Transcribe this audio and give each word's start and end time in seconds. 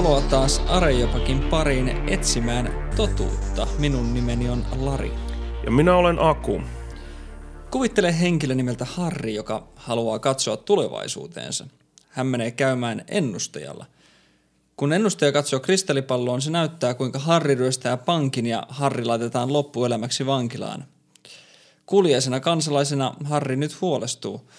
Tervetuloa 0.00 0.30
taas 0.30 0.62
Arejopakin 0.66 1.40
pariin 1.40 1.88
etsimään 2.08 2.92
totuutta. 2.96 3.66
Minun 3.78 4.14
nimeni 4.14 4.48
on 4.48 4.64
Lari. 4.76 5.12
Ja 5.64 5.70
minä 5.70 5.96
olen 5.96 6.18
Aku. 6.18 6.60
Kuvittele 7.70 8.20
henkilö 8.20 8.54
nimeltä 8.54 8.84
Harri, 8.84 9.34
joka 9.34 9.68
haluaa 9.76 10.18
katsoa 10.18 10.56
tulevaisuuteensa. 10.56 11.66
Hän 12.08 12.26
menee 12.26 12.50
käymään 12.50 13.04
ennustajalla. 13.08 13.86
Kun 14.76 14.92
ennustaja 14.92 15.32
katsoo 15.32 15.60
kristallipalloon, 15.60 16.42
se 16.42 16.50
näyttää 16.50 16.94
kuinka 16.94 17.18
Harri 17.18 17.54
ryöstää 17.54 17.96
pankin 17.96 18.46
ja 18.46 18.66
Harri 18.68 19.04
laitetaan 19.04 19.52
loppuelämäksi 19.52 20.26
vankilaan. 20.26 20.84
Kuljeisena 21.86 22.40
kansalaisena 22.40 23.14
Harri 23.24 23.56
nyt 23.56 23.80
huolestuu. 23.80 24.50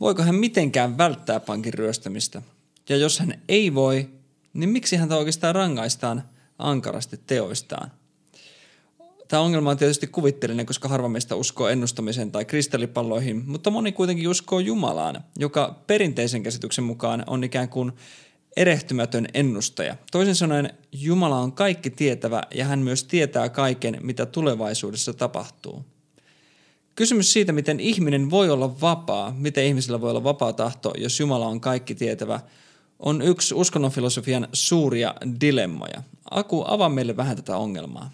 Voiko 0.00 0.22
hän 0.22 0.34
mitenkään 0.34 0.98
välttää 0.98 1.40
pankin 1.40 1.74
ryöstämistä? 1.74 2.42
Ja 2.88 2.96
jos 2.96 3.18
hän 3.18 3.42
ei 3.48 3.74
voi, 3.74 4.19
niin 4.54 4.70
miksi 4.70 4.96
häntä 4.96 5.16
oikeastaan 5.16 5.54
rangaistaan 5.54 6.22
ankarasti 6.58 7.20
teoistaan? 7.26 7.90
Tämä 9.28 9.42
ongelma 9.42 9.70
on 9.70 9.76
tietysti 9.76 10.06
kuvitteellinen, 10.06 10.66
koska 10.66 10.88
harva 10.88 11.08
meistä 11.08 11.34
uskoo 11.34 11.68
ennustamiseen 11.68 12.32
tai 12.32 12.44
kristallipalloihin, 12.44 13.42
mutta 13.46 13.70
moni 13.70 13.92
kuitenkin 13.92 14.28
uskoo 14.28 14.58
Jumalaan, 14.58 15.24
joka 15.38 15.82
perinteisen 15.86 16.42
käsityksen 16.42 16.84
mukaan 16.84 17.24
on 17.26 17.44
ikään 17.44 17.68
kuin 17.68 17.92
erehtymätön 18.56 19.26
ennustaja. 19.34 19.96
Toisin 20.12 20.34
sanoen 20.34 20.74
Jumala 20.92 21.38
on 21.38 21.52
kaikki 21.52 21.90
tietävä 21.90 22.42
ja 22.54 22.64
hän 22.64 22.78
myös 22.78 23.04
tietää 23.04 23.48
kaiken, 23.48 23.98
mitä 24.02 24.26
tulevaisuudessa 24.26 25.12
tapahtuu. 25.12 25.84
Kysymys 26.94 27.32
siitä, 27.32 27.52
miten 27.52 27.80
ihminen 27.80 28.30
voi 28.30 28.50
olla 28.50 28.80
vapaa, 28.80 29.34
miten 29.38 29.64
ihmisellä 29.64 30.00
voi 30.00 30.10
olla 30.10 30.24
vapaa 30.24 30.52
tahto, 30.52 30.92
jos 30.98 31.20
Jumala 31.20 31.46
on 31.46 31.60
kaikki 31.60 31.94
tietävä, 31.94 32.40
on 33.00 33.22
yksi 33.22 33.54
uskonnonfilosofian 33.54 34.48
suuria 34.52 35.14
dilemmoja. 35.40 36.02
Aku, 36.30 36.64
avaa 36.68 36.88
meille 36.88 37.16
vähän 37.16 37.36
tätä 37.36 37.56
ongelmaa. 37.56 38.10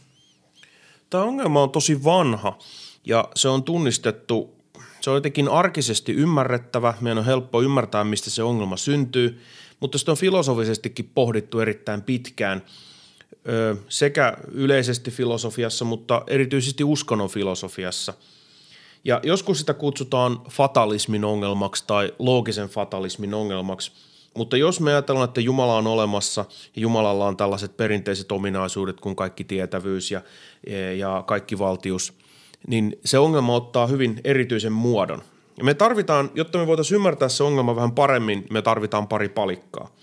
Tämä 1.10 1.24
ongelma 1.24 1.62
on 1.62 1.70
tosi 1.70 2.04
vanha 2.04 2.58
ja 3.04 3.28
se 3.34 3.48
on 3.48 3.62
tunnistettu, 3.62 4.54
se 5.00 5.10
on 5.10 5.16
jotenkin 5.16 5.48
arkisesti 5.48 6.12
ymmärrettävä, 6.12 6.94
meidän 7.00 7.18
on 7.18 7.24
helppo 7.24 7.62
ymmärtää, 7.62 8.04
mistä 8.04 8.30
se 8.30 8.42
ongelma 8.42 8.76
syntyy, 8.76 9.40
mutta 9.80 9.98
sitä 9.98 10.10
on 10.10 10.16
filosofisestikin 10.16 11.10
pohdittu 11.14 11.60
erittäin 11.60 12.02
pitkään 12.02 12.62
sekä 13.88 14.36
yleisesti 14.52 15.10
filosofiassa, 15.10 15.84
mutta 15.84 16.22
erityisesti 16.26 16.84
uskonnon 16.84 17.28
filosofiassa. 17.28 18.14
Ja 19.04 19.20
joskus 19.22 19.58
sitä 19.58 19.74
kutsutaan 19.74 20.40
fatalismin 20.50 21.24
ongelmaksi 21.24 21.84
tai 21.86 22.14
loogisen 22.18 22.68
fatalismin 22.68 23.34
ongelmaksi– 23.34 23.92
mutta 24.36 24.56
jos 24.56 24.80
me 24.80 24.90
ajatellaan, 24.90 25.28
että 25.28 25.40
Jumala 25.40 25.76
on 25.76 25.86
olemassa 25.86 26.44
ja 26.76 26.82
Jumalalla 26.82 27.26
on 27.26 27.36
tällaiset 27.36 27.76
perinteiset 27.76 28.32
ominaisuudet 28.32 29.00
kuin 29.00 29.16
kaikki 29.16 29.44
tietävyys 29.44 30.10
ja, 30.10 30.22
ja 30.96 31.24
kaikki 31.26 31.58
valtius, 31.58 32.12
niin 32.66 32.98
se 33.04 33.18
ongelma 33.18 33.54
ottaa 33.54 33.86
hyvin 33.86 34.20
erityisen 34.24 34.72
muodon. 34.72 35.22
Ja 35.58 35.64
me 35.64 35.74
tarvitaan, 35.74 36.30
jotta 36.34 36.58
me 36.58 36.66
voitaisiin 36.66 36.96
ymmärtää 36.96 37.28
se 37.28 37.42
ongelma 37.42 37.76
vähän 37.76 37.92
paremmin, 37.92 38.46
me 38.50 38.62
tarvitaan 38.62 39.08
pari 39.08 39.28
palikkaa. 39.28 39.96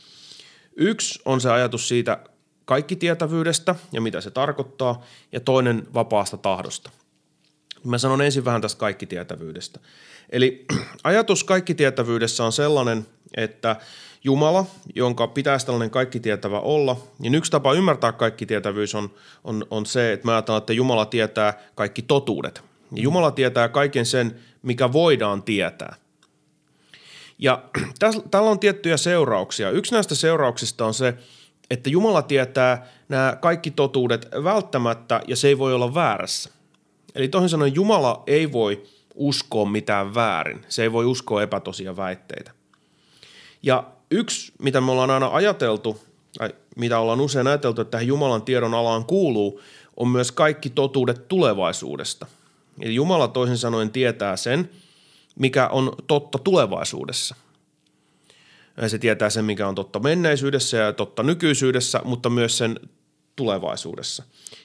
Yksi 0.75 1.21
on 1.25 1.41
se 1.41 1.51
ajatus 1.51 1.87
siitä 1.87 2.19
kaikki 2.65 2.95
tietävyydestä 2.95 3.75
ja 3.91 4.01
mitä 4.01 4.21
se 4.21 4.31
tarkoittaa, 4.31 5.03
ja 5.31 5.39
toinen 5.39 5.87
vapaasta 5.93 6.37
tahdosta. 6.37 6.89
Mä 7.83 7.97
sanon 7.97 8.21
ensin 8.21 8.45
vähän 8.45 8.61
tästä 8.61 8.79
kaikkitietävyydestä. 8.79 9.79
Eli 10.29 10.65
ajatus 11.03 11.43
kaikkitietävyydessä 11.43 12.43
on 12.43 12.51
sellainen, 12.51 13.07
että 13.37 13.75
Jumala, 14.23 14.65
jonka 14.95 15.27
pitäisi 15.27 15.65
tällainen 15.65 15.89
kaikkitietävä 15.89 16.59
olla, 16.59 16.97
niin 17.19 17.35
yksi 17.35 17.51
tapa 17.51 17.73
ymmärtää 17.73 18.11
kaikkitietävyys 18.11 18.95
on, 18.95 19.09
on, 19.43 19.65
on 19.71 19.85
se, 19.85 20.13
että 20.13 20.27
mä 20.27 20.31
ajattelen, 20.31 20.57
että 20.57 20.73
Jumala 20.73 21.05
tietää 21.05 21.61
kaikki 21.75 22.01
totuudet. 22.01 22.63
Ja 22.91 23.01
Jumala 23.03 23.31
tietää 23.31 23.69
kaiken 23.69 24.05
sen, 24.05 24.35
mikä 24.61 24.93
voidaan 24.93 25.43
tietää. 25.43 25.95
Ja 27.39 27.63
tällä 28.31 28.49
on 28.49 28.59
tiettyjä 28.59 28.97
seurauksia. 28.97 29.69
Yksi 29.69 29.93
näistä 29.93 30.15
seurauksista 30.15 30.85
on 30.85 30.93
se, 30.93 31.13
että 31.69 31.89
Jumala 31.89 32.21
tietää 32.21 32.87
nämä 33.09 33.37
kaikki 33.41 33.71
totuudet 33.71 34.27
välttämättä 34.43 35.21
ja 35.27 35.35
se 35.35 35.47
ei 35.47 35.57
voi 35.57 35.73
olla 35.73 35.93
väärässä. 35.93 36.49
Eli 37.15 37.27
toisin 37.27 37.49
sanoen 37.49 37.75
Jumala 37.75 38.23
ei 38.27 38.51
voi 38.51 38.83
uskoa 39.15 39.65
mitään 39.65 40.15
väärin. 40.15 40.65
Se 40.69 40.83
ei 40.83 40.91
voi 40.91 41.05
uskoa 41.05 41.43
epätosia 41.43 41.97
väitteitä. 41.97 42.51
Ja 43.63 43.92
yksi, 44.13 44.51
mitä 44.59 44.81
me 44.81 44.91
ollaan 44.91 45.09
aina 45.09 45.29
ajateltu, 45.33 45.99
tai 46.37 46.49
mitä 46.75 46.99
ollaan 46.99 47.21
usein 47.21 47.47
ajateltu, 47.47 47.81
että 47.81 47.91
tähän 47.91 48.07
Jumalan 48.07 48.41
tiedon 48.41 48.73
alaan 48.73 49.05
kuuluu, 49.05 49.61
on 49.97 50.07
myös 50.07 50.31
kaikki 50.31 50.69
totuudet 50.69 51.27
tulevaisuudesta. 51.27 52.25
Eli 52.81 52.95
Jumala 52.95 53.27
toisin 53.27 53.57
sanoen 53.57 53.91
tietää 53.91 54.35
sen, 54.35 54.69
mikä 55.35 55.67
on 55.67 55.95
totta 56.07 56.39
tulevaisuudessa. 56.39 57.35
Se 58.87 58.99
tietää 58.99 59.29
sen, 59.29 59.45
mikä 59.45 59.67
on 59.67 59.75
totta 59.75 59.99
menneisyydessä 59.99 60.77
ja 60.77 60.93
totta 60.93 61.23
nykyisyydessä, 61.23 62.01
mutta 62.03 62.29
myös 62.29 62.57
sen 62.57 62.79
tulevaisuudessa. 63.35 64.23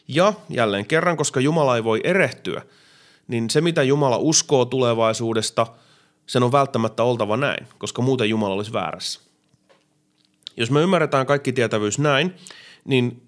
Ja 0.08 0.32
jälleen 0.48 0.86
kerran, 0.86 1.16
koska 1.16 1.40
Jumala 1.40 1.76
ei 1.76 1.84
voi 1.84 2.00
erehtyä, 2.04 2.62
niin 3.28 3.50
se, 3.50 3.60
mitä 3.60 3.82
Jumala 3.82 4.16
uskoo 4.16 4.64
tulevaisuudesta, 4.64 5.66
sen 6.26 6.42
on 6.42 6.52
välttämättä 6.52 7.02
oltava 7.02 7.36
näin, 7.36 7.66
koska 7.78 8.02
muuten 8.02 8.28
Jumala 8.28 8.54
olisi 8.54 8.72
väärässä. 8.72 9.27
Jos 10.58 10.70
me 10.70 10.82
ymmärretään 10.82 11.26
kaikki 11.26 11.52
tietävyys 11.52 11.98
näin, 11.98 12.34
niin 12.84 13.22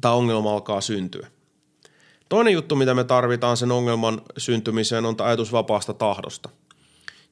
tämä 0.00 0.14
ongelma 0.14 0.52
alkaa 0.52 0.80
syntyä. 0.80 1.26
Toinen 2.28 2.52
juttu, 2.52 2.76
mitä 2.76 2.94
me 2.94 3.04
tarvitaan 3.04 3.56
sen 3.56 3.72
ongelman 3.72 4.22
syntymiseen, 4.38 5.04
on 5.04 5.16
ajatus 5.18 5.52
vapaasta 5.52 5.94
tahdosta. 5.94 6.48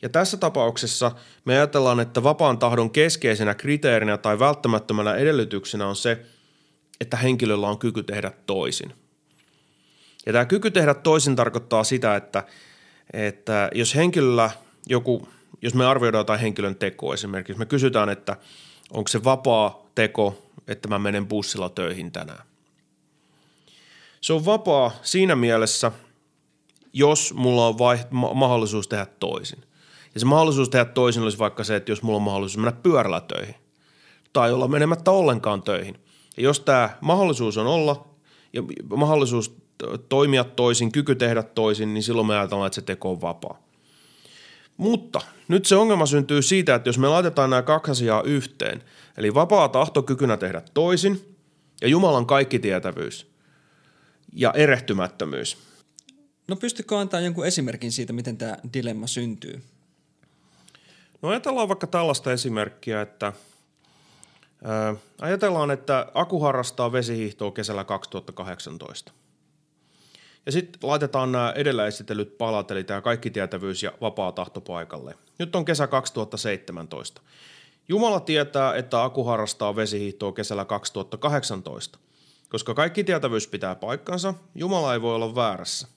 Ja 0.02 0.08
tässä 0.08 0.36
tapauksessa 0.36 1.12
me 1.44 1.54
ajatellaan, 1.54 2.00
että 2.00 2.22
vapaan 2.22 2.58
tahdon 2.58 2.90
keskeisenä 2.90 3.54
kriteerinä 3.54 4.16
tai 4.16 4.38
välttämättömänä 4.38 5.14
edellytyksenä 5.14 5.86
on 5.86 5.96
se, 5.96 6.26
että 7.00 7.16
henkilöllä 7.16 7.68
on 7.68 7.78
kyky 7.78 8.02
tehdä 8.02 8.32
toisin. 8.46 8.92
Ja 10.26 10.32
tämä 10.32 10.44
kyky 10.44 10.70
tehdä 10.70 10.94
toisin 10.94 11.36
tarkoittaa 11.36 11.84
sitä, 11.84 12.16
että, 12.16 12.44
että 13.12 13.70
jos 13.74 13.94
henkilöllä 13.94 14.50
joku, 14.86 15.28
jos 15.62 15.74
me 15.74 15.86
arvioidaan 15.86 16.20
jotain 16.20 16.40
henkilön 16.40 16.76
tekoa 16.76 17.14
esimerkiksi, 17.14 17.58
me 17.58 17.66
kysytään, 17.66 18.08
että– 18.08 18.36
onko 18.90 19.08
se 19.08 19.24
vapaa 19.24 19.82
teko, 19.94 20.38
että 20.68 20.88
mä 20.88 20.98
menen 20.98 21.26
bussilla 21.26 21.68
töihin 21.68 22.12
tänään. 22.12 22.46
Se 24.20 24.32
on 24.32 24.44
vapaa 24.44 24.90
siinä 25.02 25.36
mielessä, 25.36 25.92
jos 26.92 27.34
mulla 27.34 27.66
on 27.66 27.78
vai- 27.78 28.04
ma- 28.10 28.34
mahdollisuus 28.34 28.88
tehdä 28.88 29.06
toisin. 29.06 29.58
Ja 30.14 30.20
se 30.20 30.26
mahdollisuus 30.26 30.68
tehdä 30.68 30.84
toisin 30.84 31.22
olisi 31.22 31.38
vaikka 31.38 31.64
se, 31.64 31.76
että 31.76 31.92
jos 31.92 32.02
mulla 32.02 32.16
on 32.16 32.22
mahdollisuus 32.22 32.56
mennä 32.56 32.80
pyörällä 32.82 33.20
töihin 33.20 33.54
tai 34.32 34.52
olla 34.52 34.68
menemättä 34.68 35.10
ollenkaan 35.10 35.62
töihin. 35.62 36.00
Ja 36.36 36.42
jos 36.42 36.60
tämä 36.60 36.90
mahdollisuus 37.00 37.56
on 37.56 37.66
olla 37.66 38.08
ja 38.52 38.62
mahdollisuus 38.96 39.56
toimia 40.08 40.44
toisin, 40.44 40.92
kyky 40.92 41.14
tehdä 41.14 41.42
toisin, 41.42 41.94
niin 41.94 42.02
silloin 42.02 42.26
me 42.26 42.38
ajatellaan, 42.38 42.66
että 42.66 42.74
se 42.74 42.82
teko 42.82 43.10
on 43.10 43.20
vapaa. 43.20 43.69
Mutta 44.80 45.20
nyt 45.48 45.66
se 45.66 45.76
ongelma 45.76 46.06
syntyy 46.06 46.42
siitä, 46.42 46.74
että 46.74 46.88
jos 46.88 46.98
me 46.98 47.08
laitetaan 47.08 47.50
nämä 47.50 47.62
kaksi 47.62 47.90
asiaa 47.90 48.22
yhteen, 48.22 48.82
eli 49.16 49.34
vapaa 49.34 49.68
tahtokykynä 49.68 50.36
tehdä 50.36 50.62
toisin 50.74 51.36
ja 51.80 51.88
Jumalan 51.88 52.26
kaikkitietävyys 52.26 53.30
ja 54.32 54.52
erehtymättömyys. 54.52 55.56
No 56.48 56.56
pystykö 56.56 56.98
antaa 56.98 57.20
jonkun 57.20 57.46
esimerkin 57.46 57.92
siitä, 57.92 58.12
miten 58.12 58.36
tämä 58.36 58.56
dilemma 58.72 59.06
syntyy? 59.06 59.62
No 61.22 61.28
ajatellaan 61.28 61.68
vaikka 61.68 61.86
tällaista 61.86 62.32
esimerkkiä, 62.32 63.02
että 63.02 63.32
ää, 64.64 64.94
ajatellaan, 65.20 65.70
että 65.70 66.06
Aku 66.14 66.40
harrastaa 66.40 66.92
vesihiihtoa 66.92 67.50
kesällä 67.50 67.84
2018. 67.84 69.12
Ja 70.46 70.52
sitten 70.52 70.80
laitetaan 70.82 71.32
nämä 71.32 71.52
edellä 71.56 71.86
esitellyt 71.86 72.38
palat, 72.38 72.70
eli 72.70 72.84
tämä 72.84 73.02
tietävyys 73.32 73.82
ja 73.82 73.92
vapaa 74.00 74.32
tahto 74.32 74.60
paikalle. 74.60 75.14
Nyt 75.38 75.56
on 75.56 75.64
kesä 75.64 75.86
2017. 75.86 77.22
Jumala 77.88 78.20
tietää, 78.20 78.74
että 78.74 79.02
Aku 79.02 79.24
harrastaa 79.24 79.76
vesihiihtoa 79.76 80.32
kesällä 80.32 80.64
2018. 80.64 81.98
Koska 82.48 82.74
kaikki 82.74 83.04
tietävyys 83.04 83.48
pitää 83.48 83.74
paikkansa, 83.74 84.34
Jumala 84.54 84.92
ei 84.92 85.02
voi 85.02 85.14
olla 85.14 85.34
väärässä. 85.34 85.88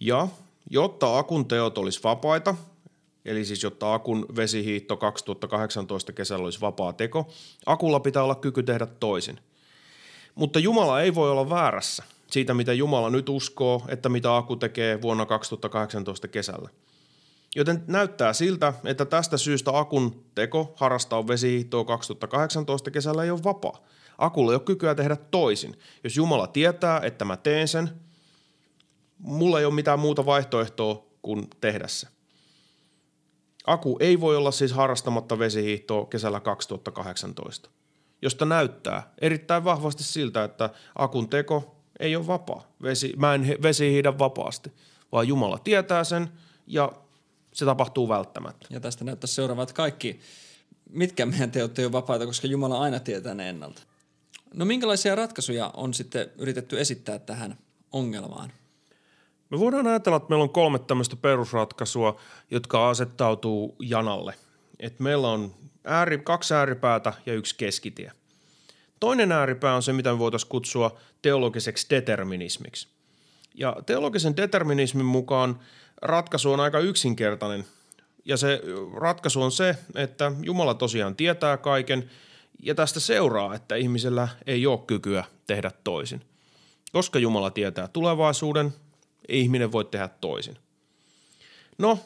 Ja 0.00 0.28
jotta 0.70 1.18
Akun 1.18 1.48
teot 1.48 1.78
olisi 1.78 2.00
vapaita, 2.04 2.54
eli 3.24 3.44
siis 3.44 3.62
jotta 3.62 3.94
Akun 3.94 4.26
vesihiihto 4.36 4.96
2018 4.96 6.12
kesällä 6.12 6.44
olisi 6.44 6.60
vapaa 6.60 6.92
teko, 6.92 7.30
Akulla 7.66 8.00
pitää 8.00 8.22
olla 8.22 8.34
kyky 8.34 8.62
tehdä 8.62 8.86
toisin. 8.86 9.40
Mutta 10.34 10.58
Jumala 10.58 11.00
ei 11.00 11.14
voi 11.14 11.30
olla 11.30 11.50
väärässä– 11.50 12.04
siitä, 12.32 12.54
mitä 12.54 12.72
Jumala 12.72 13.10
nyt 13.10 13.28
uskoo, 13.28 13.84
että 13.88 14.08
mitä 14.08 14.36
Aku 14.36 14.56
tekee 14.56 15.02
vuonna 15.02 15.26
2018 15.26 16.28
kesällä. 16.28 16.68
Joten 17.56 17.84
näyttää 17.86 18.32
siltä, 18.32 18.72
että 18.84 19.04
tästä 19.04 19.36
syystä 19.36 19.78
Akun 19.78 20.24
teko 20.34 20.72
harrastaa 20.76 21.26
vesihiihtoa 21.26 21.84
2018 21.84 22.90
kesällä 22.90 23.24
ei 23.24 23.30
ole 23.30 23.44
vapaa. 23.44 23.84
Akulla 24.18 24.52
ei 24.52 24.56
ole 24.56 24.62
kykyä 24.62 24.94
tehdä 24.94 25.16
toisin. 25.16 25.78
Jos 26.04 26.16
Jumala 26.16 26.46
tietää, 26.46 27.00
että 27.00 27.24
mä 27.24 27.36
teen 27.36 27.68
sen, 27.68 27.90
mulla 29.18 29.58
ei 29.60 29.64
ole 29.64 29.74
mitään 29.74 29.98
muuta 29.98 30.26
vaihtoehtoa 30.26 31.06
kuin 31.22 31.48
tehdä 31.60 31.88
se. 31.88 32.08
Aku 33.66 33.96
ei 34.00 34.20
voi 34.20 34.36
olla 34.36 34.50
siis 34.50 34.72
harrastamatta 34.72 35.38
vesihiihtoa 35.38 36.06
kesällä 36.06 36.40
2018, 36.40 37.70
josta 38.22 38.44
näyttää 38.44 39.12
erittäin 39.20 39.64
vahvasti 39.64 40.02
siltä, 40.02 40.44
että 40.44 40.70
Akun 40.94 41.28
teko 41.28 41.81
ei 42.02 42.16
ole 42.16 42.26
vapaa. 42.26 42.66
Vesi, 42.82 43.14
mä 43.16 43.34
en 43.34 43.56
vesihiidä 43.62 44.18
vapaasti, 44.18 44.72
vaan 45.12 45.28
Jumala 45.28 45.58
tietää 45.58 46.04
sen 46.04 46.28
ja 46.66 46.92
se 47.52 47.64
tapahtuu 47.64 48.08
välttämättä. 48.08 48.66
Ja 48.70 48.80
tästä 48.80 49.04
näyttää 49.04 49.28
seuraavat 49.28 49.72
kaikki, 49.72 50.20
mitkä 50.90 51.26
meidän 51.26 51.50
teot 51.50 51.78
ei 51.78 51.84
ole 51.84 51.92
vapaita, 51.92 52.26
koska 52.26 52.46
Jumala 52.46 52.80
aina 52.80 53.00
tietää 53.00 53.34
ne 53.34 53.48
ennalta. 53.48 53.82
No 54.54 54.64
minkälaisia 54.64 55.14
ratkaisuja 55.14 55.70
on 55.74 55.94
sitten 55.94 56.30
yritetty 56.38 56.80
esittää 56.80 57.18
tähän 57.18 57.58
ongelmaan? 57.92 58.52
Me 59.50 59.58
voidaan 59.58 59.86
ajatella, 59.86 60.16
että 60.16 60.28
meillä 60.28 60.42
on 60.42 60.50
kolme 60.50 60.78
tämmöistä 60.78 61.16
perusratkaisua, 61.16 62.20
jotka 62.50 62.88
asettautuu 62.88 63.76
janalle. 63.80 64.34
Et 64.80 65.00
meillä 65.00 65.30
on 65.30 65.54
ääri, 65.84 66.18
kaksi 66.18 66.54
ääripäätä 66.54 67.12
ja 67.26 67.34
yksi 67.34 67.54
keskitie. 67.56 68.12
Toinen 69.02 69.32
ääripää 69.32 69.74
on 69.74 69.82
se, 69.82 69.92
mitä 69.92 70.12
me 70.12 70.18
voitaisiin 70.18 70.48
kutsua 70.48 70.98
teologiseksi 71.22 71.86
determinismiksi. 71.90 72.88
Ja 73.54 73.76
teologisen 73.86 74.36
determinismin 74.36 75.06
mukaan 75.06 75.60
ratkaisu 76.02 76.52
on 76.52 76.60
aika 76.60 76.78
yksinkertainen. 76.78 77.64
Ja 78.24 78.36
se 78.36 78.62
ratkaisu 78.94 79.42
on 79.42 79.52
se, 79.52 79.76
että 79.94 80.32
Jumala 80.42 80.74
tosiaan 80.74 81.16
tietää 81.16 81.56
kaiken 81.56 82.10
ja 82.62 82.74
tästä 82.74 83.00
seuraa, 83.00 83.54
että 83.54 83.74
ihmisellä 83.74 84.28
ei 84.46 84.66
ole 84.66 84.80
kykyä 84.86 85.24
tehdä 85.46 85.70
toisin. 85.84 86.22
Koska 86.92 87.18
Jumala 87.18 87.50
tietää 87.50 87.88
tulevaisuuden, 87.88 88.74
ei 89.28 89.40
ihminen 89.40 89.72
voi 89.72 89.84
tehdä 89.84 90.08
toisin. 90.08 90.56
No, 91.78 91.98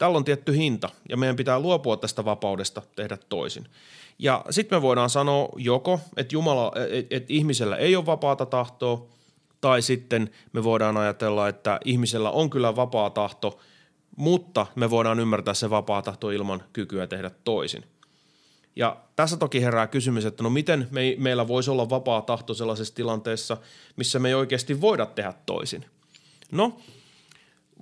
tällä 0.00 0.16
on 0.16 0.24
tietty 0.24 0.56
hinta 0.56 0.88
ja 1.08 1.16
meidän 1.16 1.36
pitää 1.36 1.60
luopua 1.60 1.96
tästä 1.96 2.24
vapaudesta 2.24 2.82
tehdä 2.96 3.18
toisin. 3.28 3.66
Ja 4.18 4.44
sitten 4.50 4.78
me 4.78 4.82
voidaan 4.82 5.10
sanoa 5.10 5.48
joko, 5.56 6.00
että, 6.16 6.34
Jumala, 6.34 6.72
että, 6.90 7.16
että 7.16 7.32
ihmisellä 7.32 7.76
ei 7.76 7.96
ole 7.96 8.06
vapaata 8.06 8.46
tahtoa, 8.46 9.06
tai 9.60 9.82
sitten 9.82 10.30
me 10.52 10.64
voidaan 10.64 10.96
ajatella, 10.96 11.48
että 11.48 11.80
ihmisellä 11.84 12.30
on 12.30 12.50
kyllä 12.50 12.76
vapaa 12.76 13.10
tahto, 13.10 13.58
mutta 14.16 14.66
me 14.74 14.90
voidaan 14.90 15.20
ymmärtää 15.20 15.54
se 15.54 15.70
vapaa 15.70 16.02
tahto 16.02 16.30
ilman 16.30 16.62
kykyä 16.72 17.06
tehdä 17.06 17.30
toisin. 17.44 17.84
Ja 18.76 18.96
tässä 19.16 19.36
toki 19.36 19.62
herää 19.62 19.86
kysymys, 19.86 20.24
että 20.24 20.42
no 20.42 20.50
miten 20.50 20.88
me, 20.90 21.14
meillä 21.18 21.48
voisi 21.48 21.70
olla 21.70 21.90
vapaa 21.90 22.22
tahto 22.22 22.54
sellaisessa 22.54 22.94
tilanteessa, 22.94 23.56
missä 23.96 24.18
me 24.18 24.28
ei 24.28 24.34
oikeasti 24.34 24.80
voida 24.80 25.06
tehdä 25.06 25.34
toisin– 25.46 25.84
No, 26.52 26.78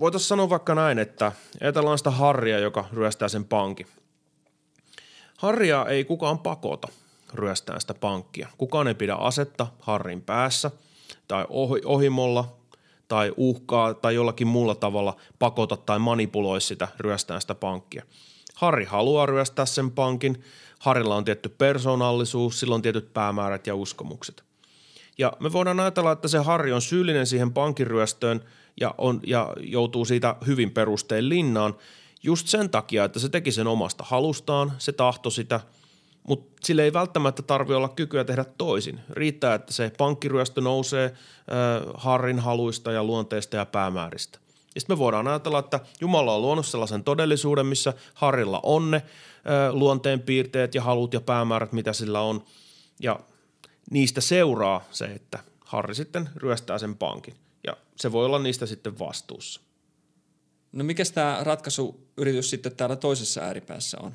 voitaisiin 0.00 0.28
sanoa 0.28 0.50
vaikka 0.50 0.74
näin, 0.74 0.98
että 0.98 1.32
ajatellaan 1.60 1.98
sitä 1.98 2.10
Harria, 2.10 2.58
joka 2.58 2.84
ryöstää 2.92 3.28
sen 3.28 3.44
pankin. 3.44 3.86
Harria 5.36 5.86
ei 5.88 6.04
kukaan 6.04 6.38
pakota 6.38 6.88
ryöstää 7.34 7.80
sitä 7.80 7.94
pankkia. 7.94 8.48
Kukaan 8.58 8.88
ei 8.88 8.94
pidä 8.94 9.14
asetta 9.14 9.66
Harrin 9.80 10.22
päässä 10.22 10.70
tai 11.28 11.46
ohimolla 11.84 12.56
tai 13.08 13.32
uhkaa 13.36 13.94
tai 13.94 14.14
jollakin 14.14 14.46
muulla 14.46 14.74
tavalla 14.74 15.16
pakota 15.38 15.76
tai 15.76 15.98
manipuloi 15.98 16.60
sitä 16.60 16.88
ryöstää 16.98 17.40
sitä 17.40 17.54
pankkia. 17.54 18.02
Harri 18.54 18.84
haluaa 18.84 19.26
ryöstää 19.26 19.66
sen 19.66 19.90
pankin, 19.90 20.44
Harilla 20.78 21.16
on 21.16 21.24
tietty 21.24 21.48
persoonallisuus, 21.48 22.60
sillä 22.60 22.74
on 22.74 22.82
tietyt 22.82 23.14
päämäärät 23.14 23.66
ja 23.66 23.74
uskomukset. 23.74 24.47
Ja 25.18 25.32
me 25.40 25.52
voidaan 25.52 25.80
ajatella, 25.80 26.12
että 26.12 26.28
se 26.28 26.38
Harri 26.38 26.72
on 26.72 26.82
syyllinen 26.82 27.26
siihen 27.26 27.52
pankiryöstöön 27.52 28.44
ja, 28.80 28.94
on, 28.98 29.20
ja 29.26 29.52
joutuu 29.60 30.04
siitä 30.04 30.36
hyvin 30.46 30.70
perustein 30.70 31.28
linnaan 31.28 31.74
just 32.22 32.48
sen 32.48 32.70
takia, 32.70 33.04
että 33.04 33.18
se 33.18 33.28
teki 33.28 33.52
sen 33.52 33.66
omasta 33.66 34.04
halustaan, 34.04 34.72
se 34.78 34.92
tahto 34.92 35.30
sitä, 35.30 35.60
mutta 36.28 36.52
sille 36.64 36.82
ei 36.82 36.92
välttämättä 36.92 37.42
tarvi 37.42 37.74
olla 37.74 37.88
kykyä 37.88 38.24
tehdä 38.24 38.44
toisin. 38.44 39.00
Riittää, 39.10 39.54
että 39.54 39.72
se 39.72 39.92
pankkiryöstö 39.98 40.60
nousee 40.60 41.04
äh, 41.04 41.12
Harrin 41.94 42.38
haluista 42.38 42.92
ja 42.92 43.04
luonteista 43.04 43.56
ja 43.56 43.66
päämääristä. 43.66 44.38
Ja 44.74 44.80
sitten 44.80 44.96
me 44.96 44.98
voidaan 44.98 45.28
ajatella, 45.28 45.58
että 45.58 45.80
Jumala 46.00 46.34
on 46.34 46.42
luonut 46.42 46.66
sellaisen 46.66 47.04
todellisuuden, 47.04 47.66
missä 47.66 47.92
Harrilla 48.14 48.60
on 48.62 48.90
ne 48.90 48.96
äh, 48.96 49.74
luonteen 49.74 50.20
piirteet 50.20 50.74
ja 50.74 50.82
halut 50.82 51.14
ja 51.14 51.20
päämäärät, 51.20 51.72
mitä 51.72 51.92
sillä 51.92 52.20
on. 52.20 52.44
Ja 53.00 53.20
niistä 53.90 54.20
seuraa 54.20 54.84
se, 54.90 55.04
että 55.04 55.38
Harri 55.60 55.94
sitten 55.94 56.28
ryöstää 56.36 56.78
sen 56.78 56.96
pankin 56.96 57.34
ja 57.66 57.76
se 57.96 58.12
voi 58.12 58.26
olla 58.26 58.38
niistä 58.38 58.66
sitten 58.66 58.98
vastuussa. 58.98 59.60
No 60.72 60.84
mikä 60.84 61.02
tämä 61.14 61.38
ratkaisuyritys 61.42 62.50
sitten 62.50 62.76
täällä 62.76 62.96
toisessa 62.96 63.40
ääripäässä 63.40 63.98
on? 64.00 64.12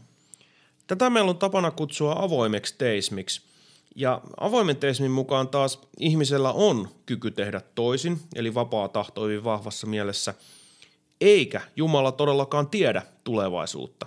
Tätä 0.88 1.10
meillä 1.10 1.30
on 1.30 1.38
tapana 1.38 1.72
kutsua 1.72 2.16
avoimeksi 2.20 2.76
teismiksi. 2.78 3.42
Ja 3.96 4.22
avoimen 4.40 4.78
teismin 4.78 5.12
mukaan 5.12 5.48
taas 5.48 5.80
ihmisellä 6.00 6.52
on 6.52 6.90
kyky 7.06 7.32
tehdä 7.32 7.62
toisin, 7.76 8.20
eli 8.36 8.54
vapaa 8.54 8.88
tahto 8.88 9.26
hyvin 9.26 9.44
vahvassa 9.44 9.88
mielessä, 9.88 10.34
eikä 11.22 11.62
Jumala 11.76 12.12
todellakaan 12.12 12.68
tiedä 12.68 13.02
tulevaisuutta. 13.24 14.06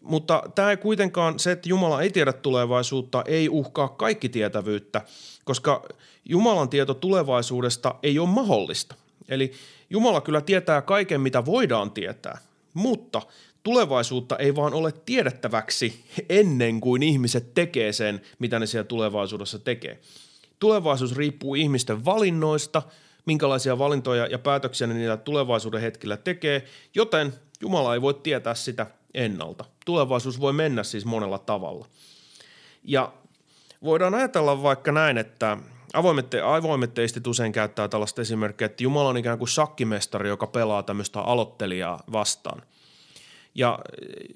Mutta 0.00 0.42
tämä 0.54 0.70
ei 0.70 0.76
kuitenkaan, 0.76 1.38
se, 1.38 1.52
että 1.52 1.68
Jumala 1.68 2.02
ei 2.02 2.10
tiedä 2.10 2.32
tulevaisuutta, 2.32 3.24
ei 3.26 3.48
uhkaa 3.48 3.88
kaikki 3.88 4.28
tietävyyttä, 4.28 5.02
koska 5.44 5.84
Jumalan 6.24 6.68
tieto 6.68 6.94
tulevaisuudesta 6.94 7.94
ei 8.02 8.18
ole 8.18 8.28
mahdollista. 8.28 8.94
Eli 9.28 9.52
Jumala 9.90 10.20
kyllä 10.20 10.40
tietää 10.40 10.82
kaiken, 10.82 11.20
mitä 11.20 11.44
voidaan 11.44 11.90
tietää, 11.90 12.38
mutta 12.74 13.22
tulevaisuutta 13.62 14.36
ei 14.36 14.56
vaan 14.56 14.74
ole 14.74 14.92
tiedettäväksi 15.06 16.04
ennen 16.28 16.80
kuin 16.80 17.02
ihmiset 17.02 17.54
tekee 17.54 17.92
sen, 17.92 18.20
mitä 18.38 18.58
ne 18.58 18.66
siellä 18.66 18.84
tulevaisuudessa 18.84 19.58
tekee. 19.58 20.00
Tulevaisuus 20.58 21.16
riippuu 21.16 21.54
ihmisten 21.54 22.04
valinnoista, 22.04 22.82
minkälaisia 23.26 23.78
valintoja 23.78 24.26
ja 24.26 24.38
päätöksiä 24.38 24.86
ne 24.86 24.94
niillä 24.94 25.16
tulevaisuuden 25.16 25.80
hetkillä 25.80 26.16
tekee, 26.16 26.64
joten 26.94 27.34
Jumala 27.60 27.94
ei 27.94 28.02
voi 28.02 28.14
tietää 28.14 28.54
sitä 28.54 28.86
ennalta. 29.14 29.64
Tulevaisuus 29.90 30.40
voi 30.40 30.52
mennä 30.52 30.82
siis 30.82 31.04
monella 31.04 31.38
tavalla. 31.38 31.86
Ja 32.84 33.12
voidaan 33.84 34.14
ajatella 34.14 34.62
vaikka 34.62 34.92
näin, 34.92 35.18
että 35.18 35.58
avoimet, 35.92 36.34
avoimet 36.44 36.94
teistit 36.94 37.26
usein 37.26 37.52
käyttää 37.52 37.88
tällaista 37.88 38.22
esimerkkiä, 38.22 38.66
että 38.66 38.82
Jumala 38.82 39.08
on 39.08 39.16
ikään 39.16 39.38
kuin 39.38 39.48
sakkimestari, 39.48 40.28
joka 40.28 40.46
pelaa 40.46 40.82
tämmöistä 40.82 41.20
aloittelijaa 41.20 42.02
vastaan. 42.12 42.62
Ja 43.54 43.78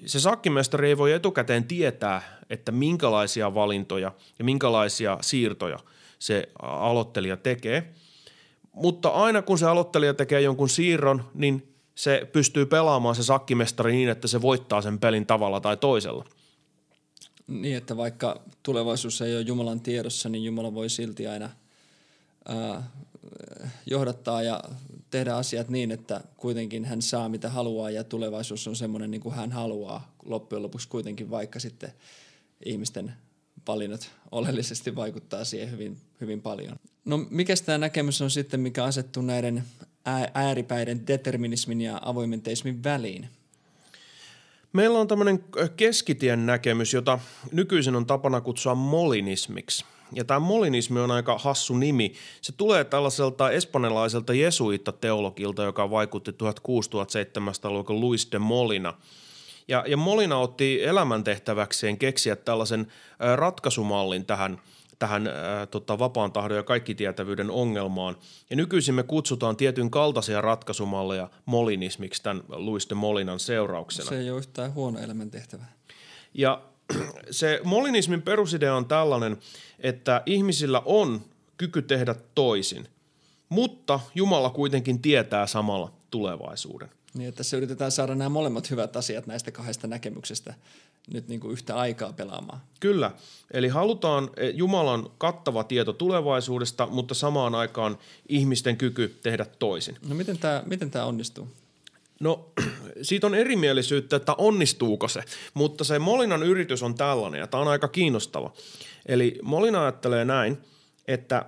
se 0.05 0.19
sakkimestari 0.19 0.87
ei 0.87 0.97
voi 0.97 1.11
etukäteen 1.11 1.63
tietää, 1.63 2.39
että 2.49 2.71
minkälaisia 2.71 3.53
valintoja 3.53 4.11
ja 4.39 4.45
minkälaisia 4.45 5.17
siirtoja 5.21 5.79
se 6.19 6.49
aloittelija 6.61 7.37
tekee. 7.37 7.93
Mutta 8.73 9.09
aina 9.09 9.41
kun 9.41 9.59
se 9.59 9.65
aloittelija 9.65 10.13
tekee 10.13 10.41
jonkun 10.41 10.69
siirron, 10.69 11.23
niin 11.33 11.74
se 11.95 12.29
pystyy 12.33 12.65
pelaamaan 12.65 13.15
se 13.15 13.23
sakkimestari 13.23 13.91
niin, 13.91 14.09
että 14.09 14.27
se 14.27 14.41
voittaa 14.41 14.81
sen 14.81 14.99
pelin 14.99 15.25
tavalla 15.25 15.59
tai 15.59 15.77
toisella. 15.77 16.25
Niin, 17.47 17.77
että 17.77 17.97
vaikka 17.97 18.41
tulevaisuus 18.63 19.21
ei 19.21 19.35
ole 19.35 19.41
Jumalan 19.41 19.79
tiedossa, 19.79 20.29
niin 20.29 20.43
Jumala 20.43 20.73
voi 20.73 20.89
silti 20.89 21.27
aina 21.27 21.49
ää, 22.47 22.83
johdattaa 23.85 24.43
ja 24.43 24.63
tehdä 25.11 25.35
asiat 25.35 25.69
niin, 25.69 25.91
että 25.91 26.21
kuitenkin 26.37 26.85
hän 26.85 27.01
saa 27.01 27.29
mitä 27.29 27.49
haluaa 27.49 27.89
ja 27.89 28.03
tulevaisuus 28.03 28.67
on 28.67 28.75
semmoinen 28.75 29.11
niin 29.11 29.21
kuin 29.21 29.35
hän 29.35 29.51
haluaa 29.51 30.15
loppujen 30.25 30.63
lopuksi 30.63 30.87
kuitenkin, 30.87 31.29
vaikka 31.29 31.59
sitten 31.59 31.93
ihmisten 32.65 33.13
valinnat 33.67 34.11
oleellisesti 34.31 34.95
vaikuttaa 34.95 35.45
siihen 35.45 35.71
hyvin, 35.71 35.97
hyvin 36.21 36.41
paljon. 36.41 36.75
No 37.05 37.17
mikä 37.29 37.53
tämä 37.65 37.77
näkemys 37.77 38.21
on 38.21 38.31
sitten, 38.31 38.59
mikä 38.59 38.83
asettuu 38.83 39.23
näiden 39.23 39.63
ääripäiden 40.33 41.07
determinismin 41.07 41.81
ja 41.81 41.99
avoimen 42.01 42.41
teismin 42.41 42.83
väliin? 42.83 43.29
Meillä 44.73 44.99
on 44.99 45.07
tämmöinen 45.07 45.43
keskitien 45.77 46.45
näkemys, 46.45 46.93
jota 46.93 47.19
nykyisin 47.51 47.95
on 47.95 48.05
tapana 48.05 48.41
kutsua 48.41 48.75
molinismiksi. 48.75 49.85
Ja 50.11 50.23
tämä 50.23 50.39
molinismi 50.39 50.99
on 50.99 51.11
aika 51.11 51.37
hassu 51.37 51.77
nimi. 51.77 52.13
Se 52.41 52.51
tulee 52.51 52.83
tällaiselta 52.83 53.51
espanjalaiselta 53.51 54.33
jesuitta-teologilta, 54.33 55.63
joka 55.63 55.89
vaikutti 55.89 56.31
1600-1700-luvun 56.31 57.99
Luis 57.99 58.27
de 58.31 58.39
Molina. 58.39 58.93
Ja, 59.67 59.83
ja 59.87 59.97
Molina 59.97 60.37
otti 60.37 60.83
elämäntehtäväkseen 60.83 61.97
keksiä 61.97 62.35
tällaisen 62.35 62.87
ratkaisumallin 63.35 64.25
tähän 64.25 64.61
tähän 64.99 65.27
ää, 65.27 65.65
tota, 65.65 65.99
vapaan 65.99 66.31
tahdon 66.31 66.57
ja 66.57 66.63
kaikkitietävyyden 66.63 67.51
ongelmaan. 67.51 68.17
Ja 68.49 68.55
nykyisin 68.55 68.95
me 68.95 69.03
kutsutaan 69.03 69.57
tietyn 69.57 69.91
kaltaisia 69.91 70.41
ratkaisumalleja 70.41 71.29
molinismiksi 71.45 72.23
tämän 72.23 72.43
Louis 72.47 72.89
de 72.89 72.95
Molinan 72.95 73.39
seurauksena. 73.39 74.09
Se 74.09 74.19
ei 74.19 74.29
ole 74.29 74.37
yhtään 74.37 74.73
huono 74.73 74.99
elämäntehtävä. 74.99 75.65
Ja 76.33 76.61
se 77.31 77.61
molinismin 77.63 78.21
perusidea 78.21 78.75
on 78.75 78.85
tällainen, 78.85 79.37
että 79.79 80.23
ihmisillä 80.25 80.81
on 80.85 81.21
kyky 81.57 81.81
tehdä 81.81 82.15
toisin, 82.35 82.87
mutta 83.49 83.99
Jumala 84.15 84.49
kuitenkin 84.49 85.01
tietää 85.01 85.47
samalla 85.47 85.91
tulevaisuuden. 86.11 86.89
Niin, 87.13 87.29
että 87.29 87.43
se 87.43 87.57
yritetään 87.57 87.91
saada 87.91 88.15
nämä 88.15 88.29
molemmat 88.29 88.71
hyvät 88.71 88.95
asiat 88.95 89.27
näistä 89.27 89.51
kahdesta 89.51 89.87
näkemyksestä 89.87 90.53
nyt 91.13 91.27
niin 91.27 91.39
kuin 91.39 91.51
yhtä 91.51 91.75
aikaa 91.75 92.13
pelaamaan. 92.13 92.61
Kyllä, 92.79 93.11
eli 93.51 93.67
halutaan 93.67 94.29
eh, 94.37 94.55
Jumalan 94.55 95.09
kattava 95.17 95.63
tieto 95.63 95.93
tulevaisuudesta, 95.93 96.87
mutta 96.87 97.13
samaan 97.13 97.55
aikaan 97.55 97.97
ihmisten 98.29 98.77
kyky 98.77 99.19
tehdä 99.23 99.45
toisin. 99.59 99.97
No 100.07 100.15
miten 100.15 100.37
tämä, 100.37 100.63
miten 100.65 100.91
tämä 100.91 101.05
onnistuu? 101.05 101.47
No 102.19 102.49
siitä 103.01 103.27
on 103.27 103.35
erimielisyyttä, 103.35 104.15
että 104.15 104.35
onnistuuko 104.37 105.07
se, 105.07 105.23
mutta 105.53 105.83
se 105.83 105.99
Molinan 105.99 106.43
yritys 106.43 106.83
on 106.83 106.95
tällainen 106.95 107.39
ja 107.39 107.47
tämä 107.47 107.61
on 107.61 107.67
aika 107.67 107.87
kiinnostava. 107.87 108.53
Eli 109.05 109.39
Molina 109.43 109.81
ajattelee 109.81 110.25
näin, 110.25 110.57
että 111.07 111.45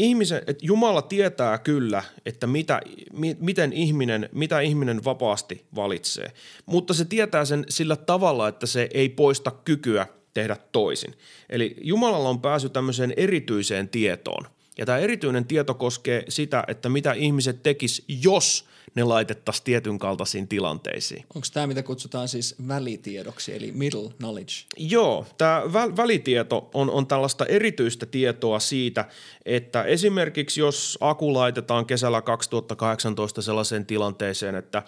ihmisen, 0.00 0.42
että 0.46 0.66
Jumala 0.66 1.02
tietää 1.02 1.58
kyllä, 1.58 2.02
että 2.26 2.46
mitä, 2.46 2.80
mi, 3.12 3.36
miten 3.40 3.72
ihminen, 3.72 4.28
mitä 4.32 4.60
ihminen 4.60 5.04
vapaasti 5.04 5.64
valitsee, 5.74 6.32
mutta 6.66 6.94
se 6.94 7.04
tietää 7.04 7.44
sen 7.44 7.64
sillä 7.68 7.96
tavalla, 7.96 8.48
että 8.48 8.66
se 8.66 8.88
ei 8.94 9.08
poista 9.08 9.50
kykyä 9.50 10.06
tehdä 10.34 10.56
toisin. 10.72 11.14
Eli 11.48 11.76
Jumalalla 11.80 12.28
on 12.28 12.40
pääsy 12.40 12.68
tämmöiseen 12.68 13.14
erityiseen 13.16 13.88
tietoon. 13.88 14.46
Ja 14.78 14.86
tämä 14.86 14.98
erityinen 14.98 15.44
tieto 15.44 15.74
koskee 15.74 16.24
sitä, 16.28 16.64
että 16.68 16.88
mitä 16.88 17.12
ihmiset 17.12 17.62
tekis, 17.62 18.04
jos 18.08 18.64
ne 18.94 19.04
laitettaisiin 19.04 19.64
tietyn 19.64 19.98
kaltaisiin 19.98 20.48
tilanteisiin. 20.48 21.24
Onko 21.34 21.46
tämä, 21.52 21.66
mitä 21.66 21.82
kutsutaan 21.82 22.28
siis 22.28 22.54
välitiedoksi, 22.68 23.56
eli 23.56 23.72
middle 23.72 24.10
knowledge? 24.18 24.52
Joo, 24.76 25.26
tämä 25.38 25.62
vä- 25.66 25.96
välitieto 25.96 26.70
on, 26.74 26.90
on 26.90 27.06
tällaista 27.06 27.46
erityistä 27.46 28.06
tietoa 28.06 28.58
siitä, 28.58 29.04
että 29.44 29.82
esimerkiksi 29.82 30.60
jos 30.60 30.98
aku 31.00 31.34
laitetaan 31.34 31.86
kesällä 31.86 32.22
2018 32.22 33.42
sellaiseen 33.42 33.86
tilanteeseen, 33.86 34.54
että, 34.54 34.82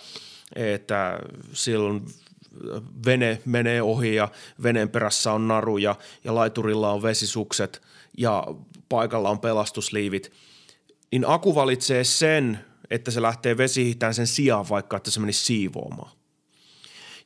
että 0.56 1.18
silloin 1.52 2.02
vene 3.06 3.42
menee 3.44 3.82
ohi 3.82 4.14
ja 4.14 4.28
veneen 4.62 4.88
perässä 4.88 5.32
on 5.32 5.49
naru 5.49 5.78
ja, 5.78 5.97
ja 6.25 6.35
laiturilla 6.35 6.92
on 6.92 7.02
vesisukset 7.02 7.82
ja 8.18 8.47
paikalla 8.88 9.30
on 9.30 9.40
pelastusliivit, 9.40 10.32
niin 11.12 11.26
aku 11.26 11.54
valitsee 11.54 12.04
sen, 12.04 12.59
että 12.93 13.11
se 13.11 13.23
lähtee 13.23 13.57
vesihitään 13.57 14.15
sen 14.15 14.27
sijaan 14.27 14.69
vaikka, 14.69 14.97
että 14.97 15.11
se 15.11 15.21
menisi 15.21 15.45
siivoamaan. 15.45 16.11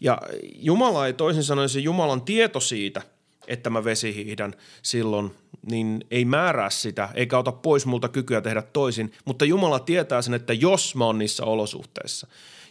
Ja 0.00 0.18
Jumala 0.54 1.06
ei 1.06 1.12
toisin 1.12 1.44
sanoen 1.44 1.68
se 1.68 1.80
Jumalan 1.80 2.22
tieto 2.22 2.60
siitä, 2.60 3.02
että 3.46 3.70
mä 3.70 3.84
vesihiihdän 3.84 4.54
silloin, 4.82 5.34
niin 5.70 6.04
ei 6.10 6.24
määrää 6.24 6.70
sitä, 6.70 7.08
eikä 7.14 7.38
ota 7.38 7.52
pois 7.52 7.86
multa 7.86 8.08
kykyä 8.08 8.40
tehdä 8.40 8.62
toisin, 8.62 9.12
mutta 9.24 9.44
Jumala 9.44 9.78
tietää 9.78 10.22
sen, 10.22 10.34
että 10.34 10.52
jos 10.52 10.94
mä 10.94 11.04
oon 11.04 11.18
niissä 11.18 11.44
olosuhteissa, 11.44 12.26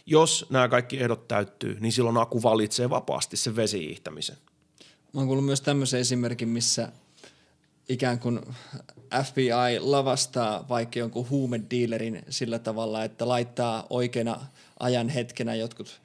jos 0.06 0.46
nämä 0.50 0.68
kaikki 0.68 0.98
ehdot 0.98 1.28
täyttyy, 1.28 1.76
niin 1.80 1.92
silloin 1.92 2.16
aku 2.16 2.42
valitsee 2.42 2.90
vapaasti 2.90 3.36
sen 3.36 3.56
vesihiihtämisen. 3.56 4.36
Mä 5.12 5.20
oon 5.20 5.26
kuullut 5.26 5.46
myös 5.46 5.60
tämmöisen 5.60 6.00
esimerkin, 6.00 6.48
missä 6.48 6.92
ikään 7.88 8.18
kuin 8.18 8.40
FBI 9.24 9.78
lavastaa 9.80 10.68
vaikka 10.68 10.98
jonkun 10.98 11.30
huumedealerin 11.30 12.22
sillä 12.28 12.58
tavalla, 12.58 13.04
että 13.04 13.28
laittaa 13.28 13.86
oikeana 13.90 14.46
ajan 14.80 15.08
hetkenä 15.08 15.54
jotkut 15.54 16.00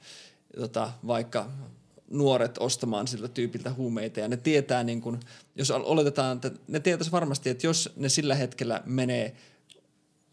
tota, 0.56 0.92
vaikka 1.06 1.50
nuoret 2.10 2.58
ostamaan 2.58 3.08
siltä 3.08 3.28
tyypiltä 3.28 3.72
huumeita 3.72 4.20
ja 4.20 4.28
ne 4.28 4.36
tietää 4.36 4.84
niin 4.84 5.00
kuin, 5.00 5.20
jos 5.56 5.70
oletetaan, 5.70 6.36
että 6.36 6.50
ne 6.68 6.80
tietäisi 6.80 7.12
varmasti, 7.12 7.50
että 7.50 7.66
jos 7.66 7.92
ne 7.96 8.08
sillä 8.08 8.34
hetkellä 8.34 8.82
menee 8.86 9.36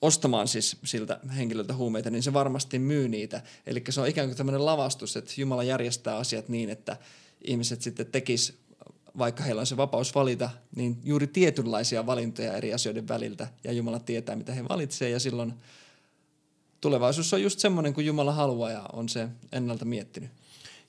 ostamaan 0.02 0.48
siis 0.48 0.78
siltä 0.84 1.20
henkilöltä 1.38 1.76
huumeita, 1.76 2.10
niin 2.10 2.24
se 2.24 2.34
varmasti 2.34 2.80
myy 2.80 3.10
niitä. 3.10 3.42
Eli 3.68 3.84
se 3.90 4.02
on 4.02 4.08
ikään 4.08 4.28
kuin 4.28 4.38
tämmöinen 4.38 4.66
lavastus, 4.66 5.18
että 5.18 5.34
Jumala 5.38 5.64
järjestää 5.64 6.18
asiat 6.18 6.50
niin, 6.50 6.70
että 6.70 6.98
ihmiset 7.44 7.82
sitten 7.82 8.06
tekis 8.06 8.58
vaikka 9.18 9.44
heillä 9.44 9.60
on 9.60 9.66
se 9.66 9.78
vapaus 9.78 10.16
valita, 10.16 10.50
niin 10.76 10.98
juuri 11.04 11.28
tietynlaisia 11.28 12.06
valintoja 12.06 12.54
eri 12.54 12.74
asioiden 12.74 13.08
väliltä 13.08 13.48
ja 13.64 13.72
Jumala 13.72 14.00
tietää, 14.00 14.36
mitä 14.36 14.54
he 14.54 14.68
valitsevat 14.70 15.14
ja 15.14 15.20
silloin 15.20 15.54
tulevaisuus 16.82 17.34
on 17.34 17.42
just 17.42 17.60
semmoinen 17.60 17.94
kuin 17.94 18.06
Jumala 18.06 18.34
haluaa 18.34 18.72
ja 18.72 18.86
on 18.94 19.10
se 19.10 19.28
ennalta 19.52 19.86
miettinyt. 19.86 20.30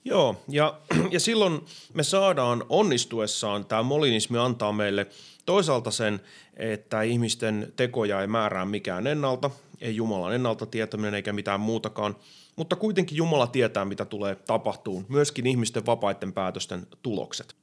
Joo, 0.04 0.36
ja, 0.48 0.80
ja 1.10 1.20
silloin 1.20 1.60
me 1.94 2.02
saadaan 2.02 2.64
onnistuessaan, 2.68 3.64
tämä 3.64 3.82
molinismi 3.82 4.38
antaa 4.38 4.72
meille 4.72 5.06
toisaalta 5.46 5.90
sen, 5.90 6.20
että 6.56 7.02
ihmisten 7.02 7.72
tekoja 7.76 8.20
ei 8.20 8.26
määrää 8.26 8.64
mikään 8.64 9.06
ennalta, 9.06 9.50
ei 9.80 9.96
Jumalan 9.96 10.34
ennalta 10.34 10.66
tietäminen 10.66 11.14
eikä 11.14 11.32
mitään 11.32 11.60
muutakaan, 11.60 12.16
mutta 12.56 12.76
kuitenkin 12.76 13.16
Jumala 13.16 13.46
tietää, 13.46 13.84
mitä 13.84 14.04
tulee 14.04 14.34
tapahtuun, 14.34 15.06
myöskin 15.08 15.46
ihmisten 15.46 15.86
vapaiden 15.86 16.32
päätösten 16.32 16.86
tulokset. 17.02 17.59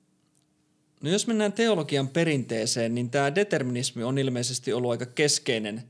No 1.02 1.10
jos 1.10 1.28
mennään 1.28 1.54
teologian 1.54 2.08
perinteeseen, 2.08 2.96
niin 2.96 3.10
tämä 3.10 3.36
determinismi 3.36 4.04
on 4.04 4.18
ilmeisesti 4.18 4.74
ollut 4.74 4.92
aika 4.92 5.06
keskeinen 5.06 5.84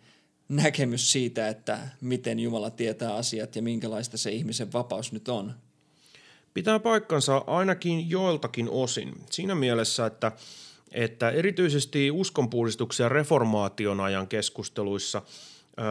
näkemys 0.49 1.11
siitä, 1.11 1.47
että 1.47 1.79
miten 2.01 2.39
Jumala 2.39 2.69
tietää 2.69 3.15
asiat 3.15 3.55
ja 3.55 3.61
minkälaista 3.61 4.17
se 4.17 4.31
ihmisen 4.31 4.73
vapaus 4.73 5.11
nyt 5.11 5.27
on. 5.27 5.53
Pitää 6.53 6.79
paikkansa 6.79 7.43
ainakin 7.47 8.09
joiltakin 8.09 8.69
osin. 8.69 9.13
Siinä 9.29 9.55
mielessä, 9.55 10.05
että, 10.05 10.31
että 10.91 11.29
erityisesti 11.29 12.11
uskonpuhdistuksen 12.11 13.03
ja 13.03 13.09
reformaation 13.09 13.99
ajan 13.99 14.27
keskusteluissa– 14.27 15.21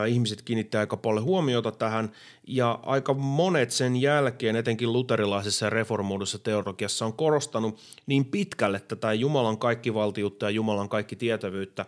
ihmiset 0.08 0.42
kiinnittää 0.42 0.80
aika 0.80 0.96
paljon 0.96 1.24
huomiota 1.24 1.72
tähän 1.72 2.12
ja 2.46 2.78
aika 2.82 3.14
monet 3.14 3.70
sen 3.70 3.96
jälkeen, 3.96 4.56
etenkin 4.56 4.92
luterilaisessa 4.92 5.66
ja 5.66 5.70
reformoidussa 5.70 6.38
teologiassa 6.38 7.06
on 7.06 7.12
korostanut 7.12 7.78
niin 8.06 8.24
pitkälle 8.24 8.80
tätä 8.80 9.12
Jumalan 9.12 9.58
kaikkivaltiutta 9.58 10.46
ja 10.46 10.50
Jumalan 10.50 10.88
kaikki 10.88 11.16
tietävyyttä, 11.16 11.86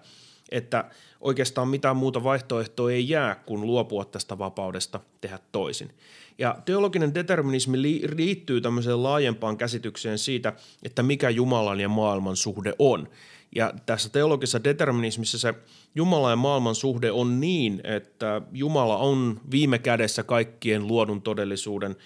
että 0.50 0.84
oikeastaan 1.20 1.68
mitään 1.68 1.96
muuta 1.96 2.24
vaihtoehtoa 2.24 2.92
ei 2.92 3.08
jää 3.08 3.34
kuin 3.34 3.66
luopua 3.66 4.04
tästä 4.04 4.38
vapaudesta 4.38 5.00
tehdä 5.20 5.38
toisin. 5.52 5.90
Ja 6.38 6.56
teologinen 6.64 7.14
determinismi 7.14 7.82
liittyy 8.16 8.60
tämmöiseen 8.60 9.02
laajempaan 9.02 9.56
käsitykseen 9.56 10.18
siitä, 10.18 10.52
että 10.82 11.02
mikä 11.02 11.30
Jumalan 11.30 11.80
ja 11.80 11.88
maailman 11.88 12.36
suhde 12.36 12.72
on. 12.78 13.08
Ja 13.56 13.74
tässä 13.86 14.08
teologisessa 14.08 14.64
determinismissa 14.64 15.38
se 15.38 15.54
Jumala 15.94 16.30
ja 16.30 16.36
maailman 16.36 16.74
suhde 16.74 17.10
on 17.10 17.40
niin, 17.40 17.80
että 17.84 18.42
Jumala 18.52 18.96
on 18.96 19.40
viime 19.50 19.78
kädessä 19.78 20.22
kaikkien 20.22 20.86
luodun 20.86 21.22
todellisuuden 21.22 21.96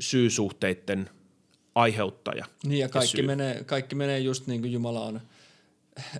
syysuhteiden 0.00 1.10
aiheuttaja. 1.74 2.44
Niin 2.64 2.80
ja 2.80 2.88
kaikki, 2.88 3.20
ja 3.20 3.26
menee, 3.26 3.64
kaikki 3.64 3.94
menee 3.94 4.18
just 4.18 4.46
niin 4.46 4.60
kuin 4.60 4.72
Jumala 4.72 5.00
on 5.00 5.20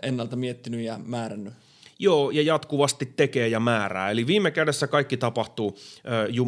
ennalta 0.03 0.37
miettinyt 0.37 0.81
ja 0.81 0.99
määrännyt. 1.05 1.55
Joo, 1.99 2.31
ja 2.31 2.43
jatkuvasti 2.43 3.07
tekee 3.17 3.49
ja 3.49 3.61
määrää. 3.61 4.11
Eli 4.11 4.27
viime 4.27 4.51
kädessä 4.51 4.87
kaikki 4.87 5.17
tapahtuu 5.17 5.79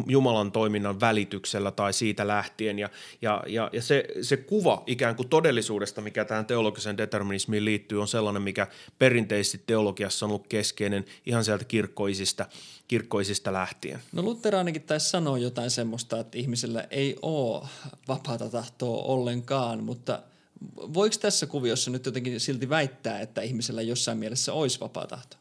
Jumalan 0.07 0.51
toiminnan 0.51 0.99
välityksellä 0.99 1.71
tai 1.71 1.93
siitä 1.93 2.27
lähtien. 2.27 2.79
Ja, 2.79 2.89
ja, 3.21 3.43
ja, 3.47 3.69
ja 3.73 3.81
se, 3.81 4.05
se 4.21 4.37
kuva 4.37 4.83
ikään 4.87 5.15
kuin 5.15 5.29
todellisuudesta, 5.29 6.01
mikä 6.01 6.25
tähän 6.25 6.45
teologiseen 6.45 6.97
determinismiin 6.97 7.65
liittyy, 7.65 8.01
on 8.01 8.07
sellainen, 8.07 8.41
mikä 8.41 8.67
perinteisesti 8.99 9.61
teologiassa 9.67 10.25
on 10.25 10.31
ollut 10.31 10.47
keskeinen 10.47 11.05
ihan 11.25 11.45
sieltä 11.45 11.65
kirkkoisista, 11.65 12.45
kirkkoisista 12.87 13.53
lähtien. 13.53 13.99
No 14.11 14.21
Lutheraanikin 14.21 14.81
taisi 14.81 15.09
sanoa 15.09 15.37
jotain 15.37 15.71
semmoista, 15.71 16.19
että 16.19 16.37
ihmisellä 16.37 16.87
ei 16.91 17.15
ole 17.21 17.67
vapaata 18.07 18.49
tahtoa 18.49 19.03
ollenkaan, 19.03 19.83
mutta– 19.83 20.19
voiko 20.75 21.15
tässä 21.21 21.45
kuviossa 21.45 21.91
nyt 21.91 22.05
jotenkin 22.05 22.39
silti 22.39 22.69
väittää, 22.69 23.19
että 23.19 23.41
ihmisellä 23.41 23.81
jossain 23.81 24.17
mielessä 24.17 24.53
olisi 24.53 24.79
vapaa 24.79 25.07
tahto? 25.07 25.37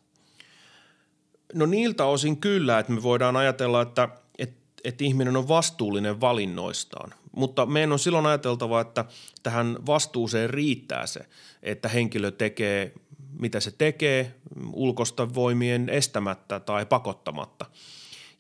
No 1.55 1.67
niiltä 1.67 2.05
osin 2.05 2.37
kyllä, 2.37 2.79
että 2.79 2.93
me 2.93 3.03
voidaan 3.03 3.37
ajatella, 3.37 3.83
että, 3.83 4.09
että, 4.39 4.57
että 4.85 5.05
ihminen 5.05 5.37
on 5.37 5.49
vastuullinen 5.49 6.21
valinnoistaan. 6.21 7.15
Mutta 7.33 7.67
meidän 7.67 7.93
on 7.93 7.99
silloin 7.99 8.27
ajateltava, 8.27 8.81
että 8.81 9.05
tähän 9.43 9.77
vastuuseen 9.87 10.51
riittää 10.51 11.07
se, 11.07 11.21
että 11.63 11.89
henkilö 11.89 12.31
tekee 12.31 12.93
mitä 13.39 13.61
se 13.61 13.71
tekee 13.71 14.35
ulkosta 14.73 15.35
voimien 15.35 15.89
estämättä 15.89 16.61
tai 16.61 16.87
pakottamatta. 16.87 17.67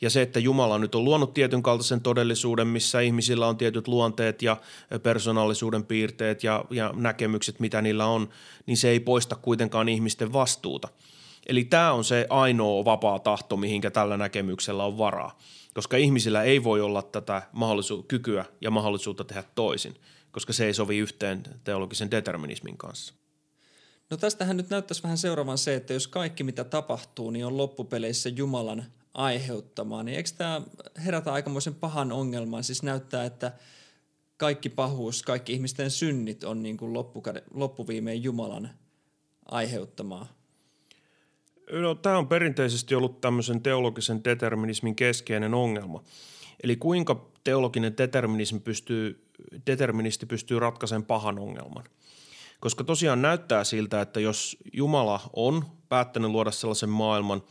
Ja 0.00 0.10
se, 0.10 0.22
että 0.22 0.40
Jumala 0.40 0.78
nyt 0.78 0.94
on 0.94 1.04
luonut 1.04 1.34
tietyn 1.34 1.62
kaltaisen 1.62 2.00
todellisuuden, 2.00 2.66
missä 2.66 3.00
ihmisillä 3.00 3.46
on 3.46 3.56
tietyt 3.56 3.88
luonteet 3.88 4.42
ja 4.42 4.56
persoonallisuuden 5.02 5.84
piirteet 5.84 6.44
ja, 6.44 6.64
ja 6.70 6.94
näkemykset, 6.96 7.60
mitä 7.60 7.82
niillä 7.82 8.06
on, 8.06 8.28
niin 8.66 8.76
se 8.76 8.88
ei 8.88 9.00
poista 9.00 9.36
kuitenkaan 9.36 9.88
ihmisten 9.88 10.32
vastuuta. 10.32 10.88
Eli 11.46 11.64
tämä 11.64 11.92
on 11.92 12.04
se 12.04 12.26
ainoa 12.30 12.84
vapaa 12.84 13.18
tahto, 13.18 13.56
mihinkä 13.56 13.90
tällä 13.90 14.16
näkemyksellä 14.16 14.84
on 14.84 14.98
varaa, 14.98 15.38
koska 15.74 15.96
ihmisillä 15.96 16.42
ei 16.42 16.64
voi 16.64 16.80
olla 16.80 17.02
tätä 17.02 17.42
mahdollisu- 17.52 18.04
kykyä 18.08 18.44
ja 18.60 18.70
mahdollisuutta 18.70 19.24
tehdä 19.24 19.44
toisin, 19.54 19.94
koska 20.32 20.52
se 20.52 20.66
ei 20.66 20.74
sovi 20.74 20.98
yhteen 20.98 21.42
teologisen 21.64 22.10
determinismin 22.10 22.76
kanssa. 22.76 23.14
No 24.10 24.16
tästähän 24.16 24.56
nyt 24.56 24.70
näyttäisi 24.70 25.02
vähän 25.02 25.18
seuraavan 25.18 25.58
se, 25.58 25.74
että 25.74 25.92
jos 25.92 26.08
kaikki 26.08 26.44
mitä 26.44 26.64
tapahtuu, 26.64 27.30
niin 27.30 27.46
on 27.46 27.56
loppupeleissä 27.56 28.28
Jumalan 28.28 28.84
aiheuttamaa, 29.14 30.02
niin 30.02 30.16
eikö 30.16 30.30
tämä 30.38 30.62
herätä 31.04 31.32
aikamoisen 31.32 31.74
pahan 31.74 32.12
ongelman? 32.12 32.64
Siis 32.64 32.82
näyttää, 32.82 33.24
että 33.24 33.52
kaikki 34.36 34.68
pahuus, 34.68 35.22
kaikki 35.22 35.52
ihmisten 35.52 35.90
synnit 35.90 36.44
on 36.44 36.62
niin 36.62 36.76
kuin 36.76 36.92
loppuviimein 37.54 38.22
Jumalan 38.22 38.70
aiheuttamaa. 39.46 40.26
No, 41.72 41.94
tämä 41.94 42.18
on 42.18 42.28
perinteisesti 42.28 42.94
ollut 42.94 43.20
tämmöisen 43.20 43.62
teologisen 43.62 44.24
determinismin 44.24 44.96
keskeinen 44.96 45.54
ongelma. 45.54 46.02
Eli 46.62 46.76
kuinka 46.76 47.30
teologinen 47.44 47.96
determinismi 47.98 48.60
pystyy, 48.60 49.28
deterministi 49.66 50.26
pystyy 50.26 50.58
ratkaisemaan 50.58 51.04
pahan 51.04 51.38
ongelman. 51.38 51.84
Koska 52.60 52.84
tosiaan 52.84 53.22
näyttää 53.22 53.64
siltä, 53.64 54.00
että 54.00 54.20
jos 54.20 54.56
Jumala 54.72 55.20
on 55.32 55.64
päättänyt 55.88 56.30
luoda 56.30 56.50
sellaisen 56.50 56.88
maailman, 56.88 57.42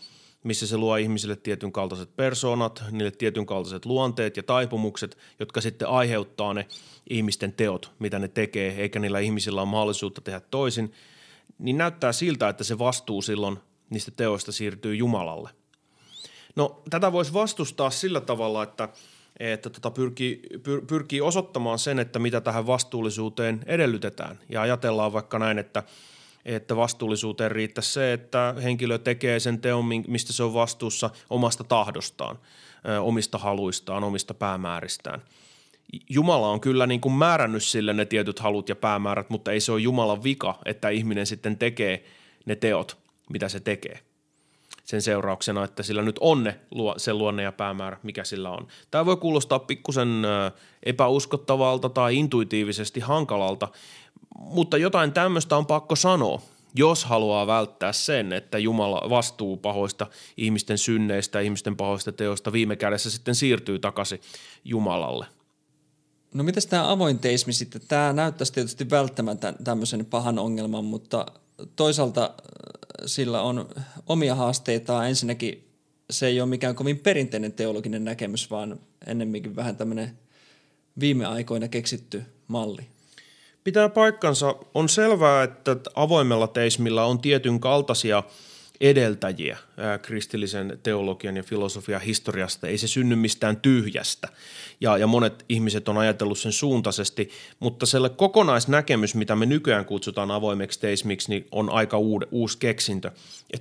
missä 0.43 0.67
se 0.67 0.77
luo 0.77 0.95
ihmisille 0.95 1.35
tietyn 1.35 1.71
kaltaiset 1.71 2.15
persoonat, 2.15 2.83
niille 2.91 3.11
tietyn 3.11 3.45
kaltaiset 3.45 3.85
luonteet 3.85 4.37
ja 4.37 4.43
taipumukset, 4.43 5.17
jotka 5.39 5.61
sitten 5.61 5.87
aiheuttaa 5.87 6.53
ne 6.53 6.67
ihmisten 7.09 7.53
teot, 7.53 7.91
mitä 7.99 8.19
ne 8.19 8.27
tekee, 8.27 8.75
eikä 8.81 8.99
niillä 8.99 9.19
ihmisillä 9.19 9.61
ole 9.61 9.69
mahdollisuutta 9.69 10.21
tehdä 10.21 10.39
toisin, 10.39 10.93
niin 11.59 11.77
näyttää 11.77 12.11
siltä, 12.11 12.49
että 12.49 12.63
se 12.63 12.79
vastuu 12.79 13.21
silloin 13.21 13.59
niistä 13.89 14.11
teoista 14.11 14.51
siirtyy 14.51 14.95
Jumalalle. 14.95 15.49
No 16.55 16.81
tätä 16.89 17.11
voisi 17.11 17.33
vastustaa 17.33 17.89
sillä 17.89 18.21
tavalla, 18.21 18.63
että, 18.63 18.89
että 19.39 19.69
tota 19.69 19.91
pyrkii, 19.91 20.41
pyr, 20.63 20.85
pyrkii 20.85 21.21
osoittamaan 21.21 21.79
sen, 21.79 21.99
että 21.99 22.19
mitä 22.19 22.41
tähän 22.41 22.67
vastuullisuuteen 22.67 23.63
edellytetään. 23.65 24.39
Ja 24.49 24.61
ajatellaan 24.61 25.13
vaikka 25.13 25.39
näin, 25.39 25.57
että, 25.57 25.83
että 26.47 26.75
vastuullisuuteen 26.75 27.51
riittää 27.51 27.81
se, 27.81 28.13
että 28.13 28.55
henkilö 28.63 28.97
tekee 28.97 29.39
sen 29.39 29.61
teon, 29.61 29.85
mistä 30.07 30.33
se 30.33 30.43
on 30.43 30.53
vastuussa 30.53 31.09
omasta 31.29 31.63
tahdostaan, 31.63 32.39
omista 33.01 33.37
haluistaan, 33.37 34.03
omista 34.03 34.33
päämääristään. 34.33 35.21
Jumala 36.09 36.49
on 36.49 36.61
kyllä 36.61 36.87
niin 36.87 37.01
kuin 37.01 37.13
määrännyt 37.13 37.63
sille 37.63 37.93
ne 37.93 38.05
tietyt 38.05 38.39
halut 38.39 38.69
ja 38.69 38.75
päämäärät, 38.75 39.29
mutta 39.29 39.51
ei 39.51 39.59
se 39.59 39.71
ole 39.71 39.81
Jumalan 39.81 40.23
vika, 40.23 40.59
että 40.65 40.89
ihminen 40.89 41.25
sitten 41.25 41.57
tekee 41.57 42.03
ne 42.45 42.55
teot– 42.55 42.97
mitä 43.29 43.49
se 43.49 43.59
tekee 43.59 43.99
sen 44.83 45.01
seurauksena, 45.01 45.63
että 45.63 45.83
sillä 45.83 46.01
nyt 46.01 46.17
on 46.19 46.43
ne, 46.43 46.59
se 46.97 47.13
luonne 47.13 47.43
ja 47.43 47.51
päämäärä, 47.51 47.97
mikä 48.03 48.23
sillä 48.23 48.49
on. 48.49 48.67
Tämä 48.91 49.05
voi 49.05 49.17
kuulostaa 49.17 49.59
pikkusen 49.59 50.21
epäuskottavalta 50.83 51.89
tai 51.89 52.15
intuitiivisesti 52.15 52.99
hankalalta, 52.99 53.67
mutta 54.37 54.77
jotain 54.77 55.11
tämmöistä 55.11 55.57
on 55.57 55.65
pakko 55.65 55.95
sanoa, 55.95 56.41
jos 56.75 57.05
haluaa 57.05 57.47
välttää 57.47 57.93
sen, 57.93 58.33
että 58.33 58.57
Jumala 58.57 59.09
vastuu 59.09 59.57
pahoista 59.57 60.07
ihmisten 60.37 60.77
synneistä, 60.77 61.39
ihmisten 61.39 61.75
pahoista 61.75 62.11
teoista 62.11 62.51
viime 62.51 62.75
kädessä 62.75 63.09
sitten 63.09 63.35
siirtyy 63.35 63.79
takaisin 63.79 64.21
Jumalalle. 64.65 65.25
No 66.33 66.43
mitäs 66.43 66.65
tämä 66.65 66.91
avoin 66.91 67.19
teismi 67.19 67.53
sitten? 67.53 67.81
Tämä 67.87 68.13
näyttäisi 68.13 68.53
tietysti 68.53 68.89
välttämättä 68.89 69.53
tämmöisen 69.63 70.05
pahan 70.05 70.39
ongelman, 70.39 70.85
mutta 70.85 71.25
toisaalta 71.75 72.33
sillä 73.05 73.41
on 73.41 73.69
omia 74.07 74.35
haasteitaan. 74.35 75.07
Ensinnäkin 75.09 75.67
se 76.09 76.27
ei 76.27 76.41
ole 76.41 76.49
mikään 76.49 76.75
kovin 76.75 76.99
perinteinen 76.99 77.53
teologinen 77.53 78.05
näkemys, 78.05 78.51
vaan 78.51 78.79
ennemminkin 79.07 79.55
vähän 79.55 79.75
tämmöinen 79.75 80.19
viime 80.99 81.25
aikoina 81.25 81.67
keksitty 81.67 82.23
malli. 82.47 82.87
Pitää 83.67 83.89
paikkansa. 83.89 84.55
On 84.73 84.89
selvää, 84.89 85.43
että 85.43 85.75
avoimella 85.95 86.47
teismillä 86.47 87.05
on 87.05 87.19
tietyn 87.19 87.59
kaltaisia– 87.59 88.23
edeltäjiä 88.81 89.57
kristillisen 90.01 90.79
teologian 90.83 91.37
ja 91.37 91.43
filosofian 91.43 92.01
historiasta. 92.01 92.67
Ei 92.67 92.77
se 92.77 92.87
synny 92.87 93.15
mistään 93.15 93.57
tyhjästä 93.57 94.27
ja, 94.81 94.97
ja 94.97 95.07
monet 95.07 95.45
ihmiset 95.49 95.89
on 95.89 95.97
ajatellut 95.97 96.39
sen 96.39 96.51
suuntaisesti, 96.51 97.29
mutta 97.59 97.85
selle 97.85 98.09
kokonaisnäkemys, 98.09 99.15
mitä 99.15 99.35
me 99.35 99.45
nykyään 99.45 99.85
kutsutaan 99.85 100.31
avoimeksi 100.31 100.79
teismiksi, 100.79 101.29
niin 101.29 101.47
on 101.51 101.69
aika 101.69 101.97
uud, 101.97 102.23
uusi 102.31 102.57
keksintö. 102.57 103.11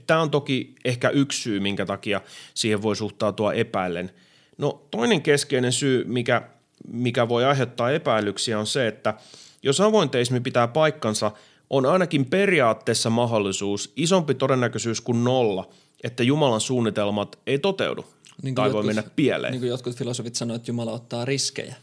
Tämä 0.07 0.21
on 0.21 0.31
toki 0.31 0.75
ehkä 0.85 1.09
yksi 1.09 1.42
syy, 1.42 1.61
minkä 1.61 1.87
takia 1.87 2.21
siihen 2.55 2.83
voi 2.83 2.97
suhtautua 2.97 3.53
epäillen. 3.53 4.11
No 4.59 4.87
toinen 4.90 5.23
keskeinen 5.23 5.73
syy, 5.73 6.05
mikä, 6.05 6.42
mikä 6.88 7.29
voi 7.29 7.45
aiheuttaa 7.45 7.90
epäilyksiä 7.90 8.59
on 8.59 8.66
se, 8.66 8.87
että 8.87 9.14
jos 9.62 9.81
avoin 9.81 10.11
teismi 10.11 10.40
pitää 10.40 10.69
paikkansa– 10.69 11.33
on 11.71 11.87
ainakin 11.87 12.27
periaatteessa 12.27 13.11
mahdollisuus, 13.11 13.92
isompi 13.97 14.35
todennäköisyys 14.35 15.01
kuin 15.01 15.25
nolla, 15.25 15.69
että 16.05 16.23
Jumalan 16.23 16.61
suunnitelmat 16.61 17.38
ei 17.47 17.59
toteudu 17.59 18.05
niin 18.42 18.55
tai 18.55 18.66
jotkut, 18.66 18.83
voi 18.83 18.87
mennä 18.87 19.11
pieleen. 19.16 19.51
Niin 19.51 19.61
kuin 19.61 19.71
jotkut 19.71 19.97
filosofit 19.97 20.35
sanoivat, 20.35 20.61
että 20.61 20.71
Jumala 20.71 20.92
ottaa 20.92 21.25
riskejä. 21.25 21.75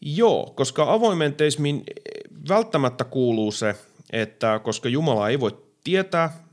Joo, 0.00 0.52
koska 0.56 0.92
avoimen 0.92 1.34
teismin 1.34 1.84
välttämättä 2.48 3.04
kuuluu 3.04 3.52
se, 3.52 3.74
että 4.12 4.58
koska 4.58 4.88
Jumala 4.88 5.28
ei 5.28 5.40
voi 5.40 5.58
tietää, 5.84 6.44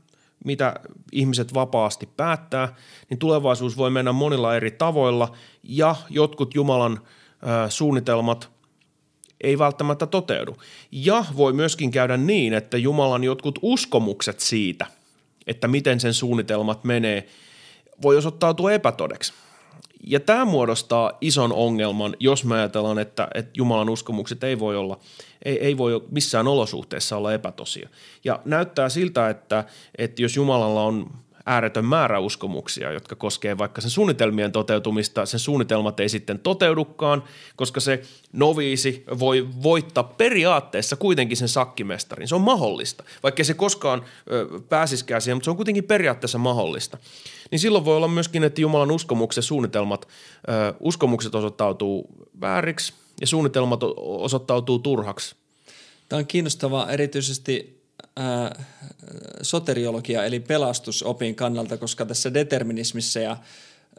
mitä 0.44 0.74
ihmiset 1.12 1.54
vapaasti 1.54 2.08
päättää, 2.16 2.74
niin 3.10 3.18
tulevaisuus 3.18 3.76
voi 3.76 3.90
mennä 3.90 4.12
monilla 4.12 4.56
eri 4.56 4.70
tavoilla 4.70 5.36
ja 5.62 5.96
jotkut 6.08 6.54
Jumalan 6.54 7.00
äh, 7.46 7.70
suunnitelmat– 7.70 8.50
ei 9.40 9.58
välttämättä 9.58 10.06
toteudu. 10.06 10.56
Ja 10.92 11.24
voi 11.36 11.52
myöskin 11.52 11.90
käydä 11.90 12.16
niin, 12.16 12.52
että 12.54 12.76
Jumalan 12.76 13.24
jotkut 13.24 13.58
uskomukset 13.62 14.40
siitä, 14.40 14.86
että 15.46 15.68
miten 15.68 16.00
sen 16.00 16.14
suunnitelmat 16.14 16.84
menee, 16.84 17.26
voi 18.02 18.16
osoittautua 18.16 18.72
epätodeksi. 18.72 19.32
Ja 20.06 20.20
tämä 20.20 20.44
muodostaa 20.44 21.12
ison 21.20 21.52
ongelman, 21.52 22.16
jos 22.20 22.44
me 22.44 22.54
ajatellaan, 22.54 22.98
että, 22.98 23.28
että 23.34 23.50
Jumalan 23.54 23.90
uskomukset 23.90 24.44
ei 24.44 24.58
voi 24.58 24.76
olla, 24.76 24.98
ei, 25.44 25.58
ei 25.58 25.78
voi 25.78 26.04
missään 26.10 26.48
olosuhteessa 26.48 27.16
olla 27.16 27.32
epätosia. 27.32 27.88
Ja 28.24 28.40
näyttää 28.44 28.88
siltä, 28.88 29.30
että, 29.30 29.64
että 29.98 30.22
jos 30.22 30.36
Jumalalla 30.36 30.82
on 30.82 31.10
ääretön 31.46 31.84
määrä 31.84 32.18
uskomuksia, 32.18 32.92
jotka 32.92 33.16
koskee 33.16 33.58
vaikka 33.58 33.80
sen 33.80 33.90
suunnitelmien 33.90 34.52
toteutumista. 34.52 35.26
Sen 35.26 35.40
suunnitelmat 35.40 36.00
ei 36.00 36.08
sitten 36.08 36.38
toteudukaan, 36.38 37.24
koska 37.56 37.80
se 37.80 38.02
noviisi 38.32 39.04
voi 39.18 39.48
voittaa 39.62 40.04
periaatteessa 40.04 40.96
kuitenkin 40.96 41.36
sen 41.36 41.48
sakkimestarin. 41.48 42.28
Se 42.28 42.34
on 42.34 42.40
mahdollista, 42.40 43.04
vaikka 43.22 43.44
se 43.44 43.54
koskaan 43.54 44.04
pääsiskään 44.68 45.22
siihen, 45.22 45.36
mutta 45.36 45.44
se 45.44 45.50
on 45.50 45.56
kuitenkin 45.56 45.84
periaatteessa 45.84 46.38
mahdollista. 46.38 46.98
Niin 47.50 47.58
silloin 47.58 47.84
voi 47.84 47.96
olla 47.96 48.08
myöskin, 48.08 48.44
että 48.44 48.60
Jumalan 48.60 48.90
uskomuksen 48.90 49.42
suunnitelmat, 49.42 50.08
uskomukset 50.80 51.34
osoittautuu 51.34 52.06
vääriksi 52.40 52.92
ja 53.20 53.26
suunnitelmat 53.26 53.80
osoittautuu 53.96 54.78
turhaksi. 54.78 55.36
Tämä 56.08 56.18
on 56.18 56.26
kiinnostavaa 56.26 56.90
erityisesti 56.90 57.79
äh, 58.20 58.66
soteriologia 59.42 60.24
eli 60.24 60.40
pelastusopin 60.40 61.34
kannalta, 61.34 61.76
koska 61.76 62.06
tässä 62.06 62.34
determinismissa 62.34 63.20
ja 63.20 63.36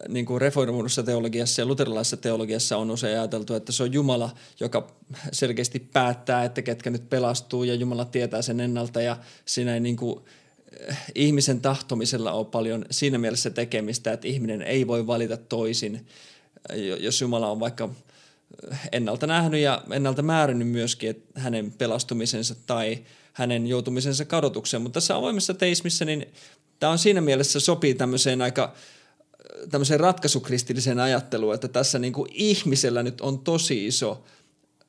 niin 0.08 0.26
kuin 0.26 0.42
reformoidussa 0.42 1.04
teologiassa 1.04 1.62
ja 1.62 1.66
luterilaisessa 1.66 2.18
teologiassa 2.18 2.78
on 2.78 2.92
usein 2.92 3.20
ajateltu, 3.20 3.54
että 3.54 3.72
se 3.72 3.84
on 3.84 3.94
Jumala, 3.94 4.30
joka 4.60 4.88
selkeästi 5.32 5.80
päättää, 5.80 6.44
että 6.44 6.62
ketkä 6.62 6.90
nyt 6.90 7.10
pelastuu 7.10 7.64
ja 7.64 7.74
Jumala 7.74 8.06
tietää 8.06 8.42
sen 8.42 8.60
ennalta 8.60 9.02
ja 9.02 9.18
siinä 9.46 9.74
ei 9.74 9.80
niin 9.80 9.98
kuin, 9.98 10.26
ihmisen 11.16 11.62
tahtomisella 11.62 12.32
ole 12.32 12.46
paljon 12.46 12.86
siinä 12.92 13.18
mielessä 13.18 13.50
tekemistä, 13.50 14.14
että 14.14 14.28
ihminen 14.28 14.62
ei 14.62 14.88
voi 14.88 15.08
valita 15.08 15.38
toisin, 15.38 16.08
jos 17.00 17.22
Jumala 17.22 17.52
on 17.52 17.60
vaikka 17.60 17.90
ennalta 18.92 19.28
nähnyt 19.28 19.62
ja 19.62 19.84
ennalta 19.92 20.22
määrännyt 20.22 20.68
myöskin 20.68 21.10
että 21.10 21.40
hänen 21.40 21.72
pelastumisensa 21.72 22.56
tai 22.66 22.98
hänen 23.34 23.68
joutumisensa 23.68 24.26
kadotukseen. 24.26 24.82
Mutta 24.82 24.94
tässä 24.94 25.16
avoimessa 25.16 25.54
teismissä, 25.54 26.06
niin 26.06 26.26
tämä 26.80 26.92
on 26.92 26.98
siinä 26.98 27.22
mielessä 27.22 27.60
sopii 27.60 27.94
tämmöiseen 27.94 28.42
aika 28.42 28.74
tämmöiseen 29.70 30.00
ratkaisukristilliseen 30.00 31.00
ajatteluun, 31.00 31.54
että 31.54 31.68
tässä 31.68 32.00
niin 32.00 32.14
kuin 32.14 32.30
ihmisellä 32.34 33.04
nyt 33.04 33.22
on 33.22 33.40
tosi 33.40 33.88
iso 33.88 34.24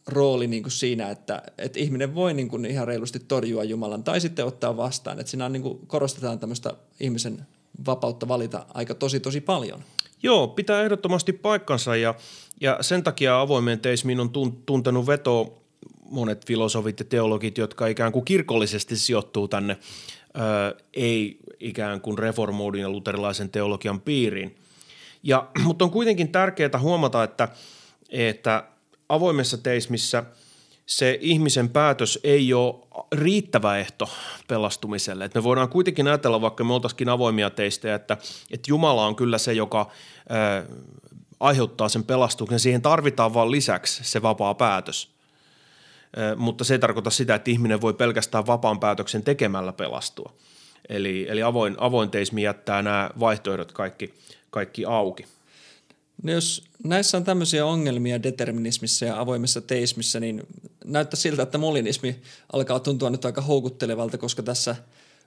rooli 0.07 0.47
niin 0.47 0.63
kuin 0.63 0.73
siinä, 0.73 1.11
että, 1.11 1.43
että 1.59 1.81
ihminen 1.81 2.15
voi 2.15 2.35
niin 2.35 2.49
kuin 2.49 2.65
ihan 2.65 2.89
reilusti 2.89 3.21
torjua 3.21 3.65
Jumalan 3.65 4.05
tai 4.05 4.21
sitten 4.21 4.47
ottaa 4.47 4.77
vastaan. 4.77 5.21
Että 5.21 5.31
siinä 5.31 5.45
on 5.45 5.53
niin 5.53 5.63
kuin 5.63 5.87
korostetaan 5.87 6.39
tämmöistä 6.39 6.75
ihmisen 7.01 7.47
vapautta 7.87 8.29
valita 8.29 8.67
aika 8.75 8.95
tosi 8.95 9.21
tosi 9.21 9.41
paljon. 9.41 9.85
Joo, 10.23 10.49
pitää 10.49 10.83
ehdottomasti 10.83 11.33
paikkansa 11.33 11.97
ja, 11.97 12.15
ja 12.61 12.79
sen 12.81 13.03
takia 13.03 13.41
avoimeen 13.41 13.81
teismiin 13.81 14.21
on 14.21 14.31
tuntenut 14.67 15.07
veto 15.07 15.62
monet 16.13 16.47
filosofit 16.47 16.99
ja 16.99 17.05
teologit, 17.05 17.59
jotka 17.59 17.87
ikään 17.87 18.13
kuin 18.13 18.25
kirkollisesti 18.25 18.97
sijoittuu 18.97 19.49
tänne 19.49 19.77
ö, 20.37 20.83
ei 20.95 21.39
ikään 21.61 22.01
kuin 22.01 22.19
reformoidun 22.19 22.81
ja 22.81 22.91
luterilaisen 22.91 23.51
teologian 23.51 24.01
piiriin. 24.01 24.57
Ja, 25.23 25.49
mutta 25.65 25.85
on 25.85 25.91
kuitenkin 25.91 26.29
tärkeää 26.29 26.79
huomata, 26.81 27.25
että, 27.25 27.49
että 28.11 28.65
avoimessa 29.09 29.59
teismissä 29.59 30.25
se 30.87 31.19
ihmisen 31.21 31.69
päätös 31.69 32.19
ei 32.25 32.55
ole 32.55 32.75
riittävä 33.13 33.79
ehto 33.79 34.09
pelastumiselle. 34.49 35.25
Et 35.25 35.35
me 35.35 35.43
voidaan 35.43 35.69
kuitenkin 35.69 36.09
ajatella, 36.09 36.41
vaikka 36.41 36.65
me 36.65 36.75
oltaisikin 36.75 37.09
avoimia 37.09 37.51
teistä, 37.51 37.95
että, 37.95 38.17
että 38.51 38.71
Jumala 38.71 39.07
on 39.07 39.17
kyllä 39.17 39.39
se, 39.39 39.53
joka 39.53 39.91
ö, 40.31 40.75
aiheuttaa 41.41 41.89
sen 41.89 42.05
pelastuksen. 42.05 42.61
Siihen 42.61 42.83
tarvitaan 42.83 43.35
vain 43.35 43.51
lisäksi 43.51 44.05
se 44.05 44.23
vapaa 44.23 44.55
päätös. 44.55 45.12
Mutta 46.37 46.65
se 46.65 46.75
ei 46.75 46.79
tarkoita 46.79 47.11
sitä, 47.11 47.35
että 47.35 47.51
ihminen 47.51 47.81
voi 47.81 47.95
pelkästään 47.95 48.47
vapaan 48.47 48.81
päätöksen 48.81 49.23
tekemällä 49.23 49.73
pelastua. 49.73 50.33
Eli, 50.89 51.27
eli 51.29 51.43
avoin, 51.43 51.75
avoin 51.79 52.11
teismi 52.11 52.43
jättää 52.43 52.83
nämä 52.83 53.11
vaihtoehdot 53.21 53.73
kaikki, 53.73 54.15
kaikki 54.51 54.85
auki. 54.85 55.25
No 56.23 56.33
jos 56.33 56.65
näissä 56.85 57.17
on 57.17 57.25
tämmöisiä 57.25 57.67
ongelmia 57.67 58.23
determinismissa 58.23 59.05
ja 59.05 59.21
avoimessa 59.21 59.61
teismissä, 59.61 60.21
niin 60.21 60.43
näyttää 60.85 61.17
siltä, 61.17 61.43
että 61.43 61.59
molinismi 61.59 62.23
alkaa 62.53 62.81
tuntua 62.81 63.11
nyt 63.11 63.25
aika 63.25 63.41
houkuttelevalta, 63.41 64.19
koska 64.19 64.43
tässä 64.43 64.77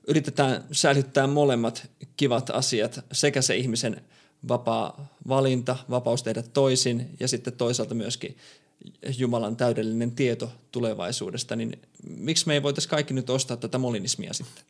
yritetään 0.07 0.63
säilyttää 0.71 1.27
molemmat 1.27 1.87
kivat 2.17 2.49
asiat, 2.49 2.99
sekä 3.11 3.41
se 3.41 3.55
ihmisen 3.55 4.01
vapaa 4.47 5.07
valinta, 5.27 5.75
vapaus 5.89 6.23
tehdä 6.23 6.43
toisin 6.53 7.09
ja 7.19 7.27
sitten 7.27 7.53
toisaalta 7.53 7.95
myöskin 7.95 8.37
Jumalan 9.17 9.55
täydellinen 9.55 10.11
tieto 10.11 10.51
tulevaisuudesta, 10.71 11.55
niin 11.55 11.79
miksi 12.17 12.47
me 12.47 12.53
ei 12.53 12.63
voitaisiin 12.63 12.89
kaikki 12.89 13.13
nyt 13.13 13.29
ostaa 13.29 13.57
tätä 13.57 13.77
molinismia 13.77 14.33
sitten? 14.33 14.63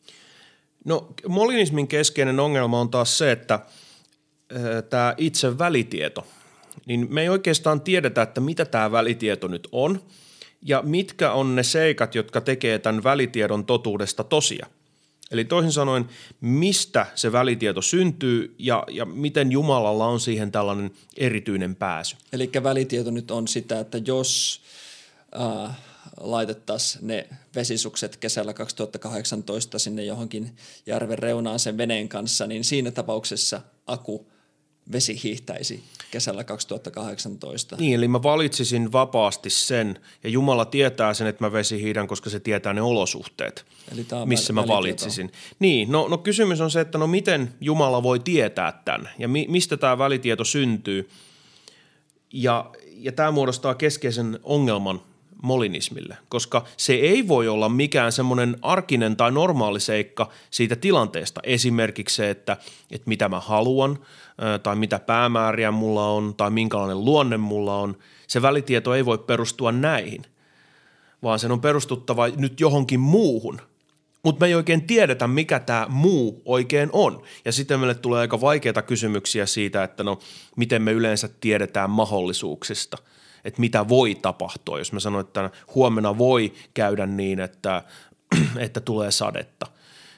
No 0.86 1.14
molinismin 1.28 1.88
keskeinen 1.88 2.40
ongelma 2.40 2.82
on 2.82 2.90
taas 2.90 3.18
se, 3.18 3.32
että– 3.32 3.60
tämä 4.90 5.14
itse 5.18 5.58
välitieto, 5.58 6.28
niin 6.86 7.08
me 7.10 7.22
ei 7.22 7.30
oikeastaan 7.30 7.82
tiedetä, 7.82 8.22
että 8.22 8.42
mitä 8.42 8.66
tämä 8.66 8.92
välitieto 8.92 9.48
nyt 9.48 9.68
on 9.72 10.02
ja 10.62 10.82
mitkä 10.82 11.32
on 11.32 11.56
ne 11.56 11.64
seikat, 11.64 12.16
jotka 12.16 12.42
tekee 12.42 12.80
tämän 12.80 13.04
välitiedon 13.04 13.66
totuudesta 13.66 14.24
tosia. 14.24 14.68
Eli 15.32 15.46
toisin 15.46 15.72
sanoen, 15.72 16.06
mistä 16.42 17.06
se 17.16 17.32
välitieto 17.32 17.82
syntyy 17.82 18.56
ja, 18.60 18.84
ja 18.92 19.06
miten 19.06 19.52
Jumalalla 19.52 20.06
on 20.08 20.20
siihen 20.20 20.52
tällainen 20.52 20.92
erityinen 21.18 21.76
pääsy. 21.76 22.16
Eli 22.34 22.50
välitieto 22.64 23.12
nyt 23.12 23.32
on 23.32 23.48
sitä, 23.48 23.80
että 23.80 23.98
jos 24.06 24.62
äh, 25.40 25.78
laitettaisiin 26.20 27.08
ne 27.08 27.28
vesisukset 27.56 28.18
kesällä 28.18 28.54
2018 28.54 29.80
sinne 29.80 30.04
johonkin 30.04 30.56
järven 30.86 31.20
reunaan 31.20 31.60
sen 31.60 31.78
veneen 31.78 32.10
kanssa, 32.10 32.48
niin 32.48 32.64
siinä 32.64 32.92
tapauksessa 32.92 33.62
aku 33.88 34.28
vesi 34.92 35.24
hiihtäisi 35.24 35.84
kesällä 36.12 36.44
2018. 36.44 37.76
Niin, 37.76 37.96
eli 37.96 38.08
mä 38.08 38.24
valitsisin 38.24 38.92
vapaasti 38.92 39.50
sen, 39.50 40.00
ja 40.24 40.30
Jumala 40.30 40.66
tietää 40.66 41.14
sen, 41.14 41.28
että 41.28 41.44
mä 41.44 41.52
vesi 41.52 41.82
hiidän, 41.82 42.08
koska 42.08 42.30
se 42.30 42.40
tietää 42.40 42.74
ne 42.74 42.82
olosuhteet, 42.82 43.66
eli 43.92 44.04
tämä 44.04 44.26
missä 44.26 44.54
mä 44.54 44.68
valitsisin. 44.68 45.32
Niin, 45.60 45.92
no, 45.92 46.08
no 46.08 46.18
kysymys 46.18 46.62
on 46.62 46.72
se, 46.72 46.82
että 46.82 46.98
no 46.98 47.08
miten 47.08 47.54
Jumala 47.62 48.04
voi 48.04 48.20
tietää 48.20 48.82
tämän, 48.86 49.10
ja 49.20 49.28
mi, 49.28 49.46
mistä 49.50 49.78
tämä 49.78 49.98
välitieto 49.98 50.44
syntyy, 50.44 51.10
ja, 52.34 52.72
ja 52.98 53.12
tämä 53.12 53.32
muodostaa 53.32 53.76
keskeisen 53.76 54.40
ongelman 54.44 55.02
molinismille, 55.46 56.18
koska 56.30 56.66
se 56.78 56.94
ei 56.94 57.28
voi 57.28 57.48
olla 57.48 57.70
mikään 57.70 58.12
semmoinen 58.12 58.58
arkinen 58.62 59.16
tai 59.16 59.32
normaali 59.32 59.80
seikka 59.80 60.30
siitä 60.50 60.76
tilanteesta. 60.76 61.42
Esimerkiksi 61.44 62.16
se, 62.16 62.30
että, 62.30 62.58
että 62.92 63.10
mitä 63.10 63.30
mä 63.30 63.40
haluan 63.40 64.00
tai 64.64 64.76
mitä 64.76 65.00
päämääriä 65.00 65.72
mulla 65.72 66.10
on 66.10 66.34
tai 66.36 66.50
minkälainen 66.50 67.06
luonne 67.06 67.38
mulla 67.38 67.76
on. 67.80 67.98
Se 68.28 68.42
välitieto 68.42 68.94
ei 68.94 69.06
voi 69.06 69.18
perustua 69.18 69.72
näihin, 69.72 70.26
vaan 71.24 71.40
sen 71.40 71.52
on 71.52 71.62
perustuttava 71.62 72.28
nyt 72.28 72.60
johonkin 72.60 73.00
muuhun– 73.00 73.62
mutta 74.24 74.40
me 74.40 74.48
ei 74.48 74.56
oikein 74.56 74.88
tiedetä, 74.88 75.28
mikä 75.28 75.60
tämä 75.60 75.86
muu 75.90 76.42
oikein 76.46 76.90
on. 76.94 77.22
Ja 77.46 77.52
sitten 77.52 77.80
meille 77.80 77.96
tulee 77.96 78.20
aika 78.20 78.42
vaikeita 78.42 78.82
kysymyksiä 78.82 79.46
siitä, 79.46 79.84
että 79.84 80.04
no, 80.04 80.20
miten 80.56 80.82
me 80.82 80.92
yleensä 80.92 81.30
tiedetään 81.40 81.90
mahdollisuuksista– 81.90 82.98
että 83.46 83.60
mitä 83.60 83.88
voi 83.88 84.16
tapahtua. 84.16 84.80
Jos 84.80 84.94
mä 84.94 85.00
sanon, 85.00 85.22
että 85.22 85.50
huomenna 85.76 86.18
voi 86.18 86.54
käydä 86.74 87.06
niin, 87.06 87.40
että, 87.40 87.84
että 88.58 88.80
tulee 88.80 89.12
sadetta, 89.12 89.66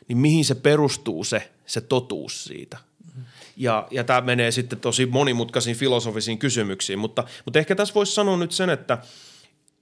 niin 0.08 0.18
mihin 0.18 0.46
se 0.46 0.56
perustuu 0.56 1.24
se, 1.24 1.52
se 1.66 1.82
totuus 1.82 2.44
siitä? 2.44 2.78
Ja, 3.58 3.88
ja 3.92 4.04
tämä 4.04 4.22
menee 4.22 4.52
sitten 4.52 4.80
tosi 4.80 5.06
monimutkaisiin 5.06 5.76
filosofisiin 5.76 6.38
kysymyksiin, 6.38 7.00
mutta, 7.00 7.24
mutta 7.46 7.60
ehkä 7.60 7.76
tässä 7.76 7.94
voisi 7.94 8.14
sanoa 8.14 8.38
nyt 8.38 8.52
sen, 8.52 8.70
että, 8.70 8.98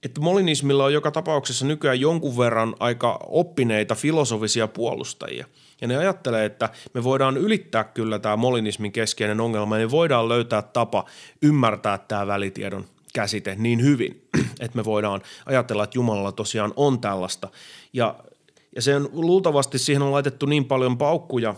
että 0.04 0.22
molinismilla 0.22 0.86
on 0.86 0.94
joka 0.94 1.12
tapauksessa 1.12 1.66
nykyään 1.66 2.00
jonkun 2.00 2.38
verran 2.38 2.76
aika 2.80 3.20
oppineita 3.28 3.96
filosofisia 3.96 4.68
puolustajia. 4.68 5.46
Ja 5.82 5.88
ne 5.88 5.98
ajattelee, 5.98 6.46
että 6.46 6.70
me 6.94 7.04
voidaan 7.04 7.38
ylittää 7.38 7.84
kyllä 7.84 8.20
tämä 8.20 8.36
molinismin 8.36 8.92
keskeinen 8.92 9.42
ongelma, 9.42 9.78
ja 9.78 9.86
me 9.86 9.92
voidaan 9.92 10.30
löytää 10.30 10.62
tapa 10.62 11.06
ymmärtää 11.42 11.98
tämä 11.98 12.28
välitiedon 12.28 12.86
käsite 13.16 13.56
niin 13.58 13.82
hyvin, 13.82 14.28
että 14.60 14.78
me 14.78 14.86
voidaan 14.86 15.22
ajatella, 15.46 15.84
että 15.84 15.98
Jumalalla 15.98 16.32
tosiaan 16.32 16.74
on 16.76 17.00
tällaista. 17.00 17.50
Ja, 17.94 18.16
ja 18.76 18.82
se 18.82 18.96
on, 18.96 19.10
luultavasti 19.14 19.80
siihen 19.80 20.02
on 20.02 20.12
laitettu 20.12 20.46
niin 20.46 20.66
paljon 20.66 20.98
paukkuja 20.98 21.56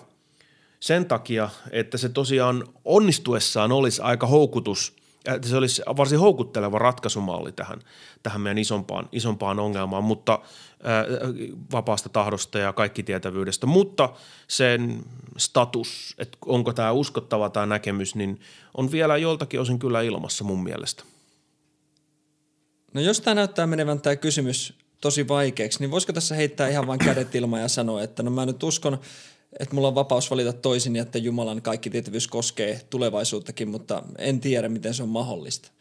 sen 0.80 1.06
takia, 1.06 1.50
että 1.72 1.98
se 1.98 2.10
tosiaan 2.10 2.67
onnistuessaan 2.86 3.72
olisi 3.72 4.02
aika 4.02 4.28
houkutus, 4.28 4.96
että 5.26 5.48
se 5.48 5.58
olisi 5.58 5.82
varsin 5.98 6.20
houkutteleva 6.20 6.80
ratkaisumalli 6.80 7.52
tähän, 7.52 7.80
tähän 8.24 8.41
meidän 8.41 8.58
isompaan, 8.58 9.10
isompaan 9.12 9.60
ongelmaan, 9.60 10.04
mutta 10.04 10.39
ää, 10.84 11.06
vapaasta 11.72 12.10
tahdosta 12.10 12.60
ja 12.60 12.74
kaikki 12.74 13.04
tietävyydestä, 13.04 13.65
mutta 13.65 14.10
sen 14.48 15.04
status, 15.38 16.15
että 16.17 16.38
onko 16.46 16.74
tämä 16.74 16.91
uskottava 16.91 17.50
tämä 17.50 17.65
näkemys, 17.65 18.15
niin 18.15 18.39
on 18.74 18.91
vielä 18.91 19.17
joltakin 19.17 19.60
osin 19.60 19.80
kyllä 19.80 20.02
ilmassa 20.02 20.43
mun 20.43 20.63
mielestä. 20.63 21.04
No 22.93 23.02
jos 23.02 23.21
tämä 23.21 23.36
näyttää 23.36 23.67
menevän 23.67 24.02
tämä 24.02 24.15
kysymys 24.15 24.73
tosi 25.02 25.28
vaikeaksi, 25.28 25.80
niin 25.80 25.91
voisiko 25.91 26.13
tässä 26.13 26.36
heittää 26.36 26.67
ihan 26.67 26.88
vain 26.88 27.00
kädet 27.00 27.36
ilmaan 27.36 27.62
ja 27.62 27.67
sanoa, 27.67 28.04
että 28.04 28.23
no 28.23 28.32
mä 28.32 28.45
nyt 28.45 28.63
uskon, 28.63 28.97
että 29.60 29.76
mulla 29.76 29.88
on 29.88 29.95
vapaus 29.95 30.32
valita 30.32 30.54
toisin 30.54 30.95
ja 30.95 31.02
että 31.02 31.17
Jumalan 31.17 31.62
kaikki 31.62 31.89
tietävyys 31.89 32.28
koskee 32.28 32.82
tulevaisuuttakin, 32.89 33.69
mutta 33.69 34.04
en 34.17 34.39
tiedä, 34.39 34.69
miten 34.69 34.93
se 34.93 35.04
on 35.04 35.10
mahdollista. 35.10 35.71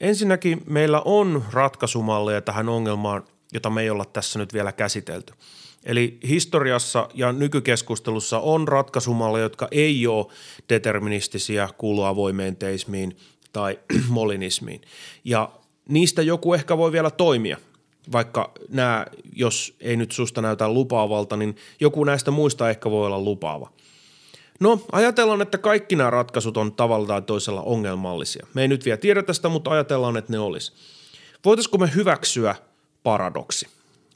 Ensinnäkin 0.00 0.62
meillä 0.66 1.00
on 1.04 1.44
ratkaisumalleja 1.52 2.40
tähän 2.40 2.68
ongelmaan, 2.68 3.24
jota 3.52 3.70
me 3.70 3.82
ei 3.82 3.90
olla 3.90 4.04
tässä 4.04 4.38
nyt 4.38 4.54
vielä 4.54 4.72
käsitelty. 4.72 5.32
Eli 5.84 6.18
historiassa 6.28 7.08
ja 7.14 7.32
nykykeskustelussa 7.32 8.38
on 8.38 8.68
ratkaisumalleja, 8.68 9.42
jotka 9.42 9.68
ei 9.70 10.06
ole 10.06 10.26
deterministisia, 10.68 11.68
kuulu 11.78 12.02
avoimeen 12.02 12.56
teismiin 12.56 13.16
tai 13.52 13.78
molinismiin. 14.08 14.80
Ja 15.24 15.50
niistä 15.88 16.22
joku 16.22 16.54
ehkä 16.54 16.78
voi 16.78 16.92
vielä 16.92 17.10
toimia, 17.10 17.56
vaikka 18.12 18.52
nämä, 18.68 19.06
jos 19.32 19.76
ei 19.80 19.96
nyt 19.96 20.12
susta 20.12 20.42
näytä 20.42 20.68
lupaavalta, 20.68 21.36
niin 21.36 21.56
joku 21.80 22.04
näistä 22.04 22.30
muista 22.30 22.70
ehkä 22.70 22.90
voi 22.90 23.06
olla 23.06 23.20
lupaava. 23.20 23.70
No, 24.60 24.80
ajatellaan, 24.92 25.42
että 25.42 25.58
kaikki 25.58 25.96
nämä 25.96 26.10
ratkaisut 26.10 26.56
on 26.56 26.72
tavalla 26.72 27.06
tai 27.06 27.22
toisella 27.22 27.62
ongelmallisia. 27.62 28.46
Me 28.54 28.62
ei 28.62 28.68
nyt 28.68 28.84
vielä 28.84 28.96
tiedä 28.96 29.22
tästä, 29.22 29.48
mutta 29.48 29.70
ajatellaan, 29.70 30.16
että 30.16 30.32
ne 30.32 30.38
olisi. 30.38 30.72
Voitaisiko 31.44 31.78
me 31.78 31.90
hyväksyä 31.94 32.54
paradoksi? 33.02 33.66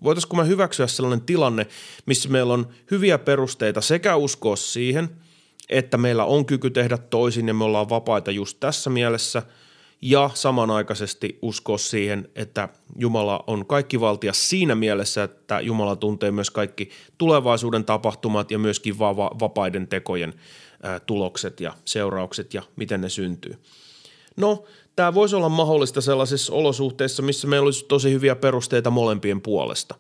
Voitaisiko 0.03 0.37
me 0.37 0.47
hyväksyä 0.47 0.87
sellainen 0.87 1.27
tilanne, 1.27 1.67
missä 2.07 2.29
meillä 2.29 2.53
on 2.53 2.69
hyviä 2.91 3.19
perusteita 3.19 3.81
sekä 3.81 4.17
uskoa 4.17 4.57
siihen, 4.57 5.11
että 5.73 5.99
meillä 5.99 6.25
on 6.25 6.47
kyky 6.47 6.71
tehdä 6.71 6.99
toisin 6.99 7.49
ja 7.49 7.55
me 7.55 7.65
ollaan 7.65 7.89
vapaita 7.89 8.31
just 8.31 8.57
tässä 8.61 8.91
mielessä– 8.91 9.43
ja 10.03 10.31
samanaikaisesti 10.35 11.39
uskoa 11.43 11.79
siihen, 11.79 12.29
että 12.35 12.69
Jumala 12.97 13.45
on 13.47 13.67
kaikki 13.67 14.01
valtia 14.01 14.33
siinä 14.33 14.75
mielessä, 14.75 15.23
että 15.23 15.61
Jumala 15.61 15.97
tuntee 15.97 16.31
myös 16.31 16.51
kaikki 16.51 16.91
tulevaisuuden 17.19 17.85
tapahtumat 17.85 18.51
ja 18.51 18.59
myöskin 18.59 18.99
va- 18.99 19.15
vapaiden 19.17 19.89
tekojen 19.89 20.35
tulokset 21.07 21.61
ja 21.61 21.75
seuraukset 21.85 22.55
ja 22.55 22.63
miten 22.77 23.01
ne 23.01 23.09
syntyy. 23.09 23.57
No, 24.37 24.65
tämä 24.97 25.15
voisi 25.15 25.37
olla 25.37 25.49
mahdollista 25.49 26.01
sellaisissa 26.01 26.53
olosuhteissa, 26.53 27.23
missä 27.23 27.49
meillä 27.49 27.65
olisi 27.65 27.85
tosi 27.85 28.11
hyviä 28.11 28.37
perusteita 28.37 28.91
molempien 28.91 29.41
puolesta. 29.41 29.95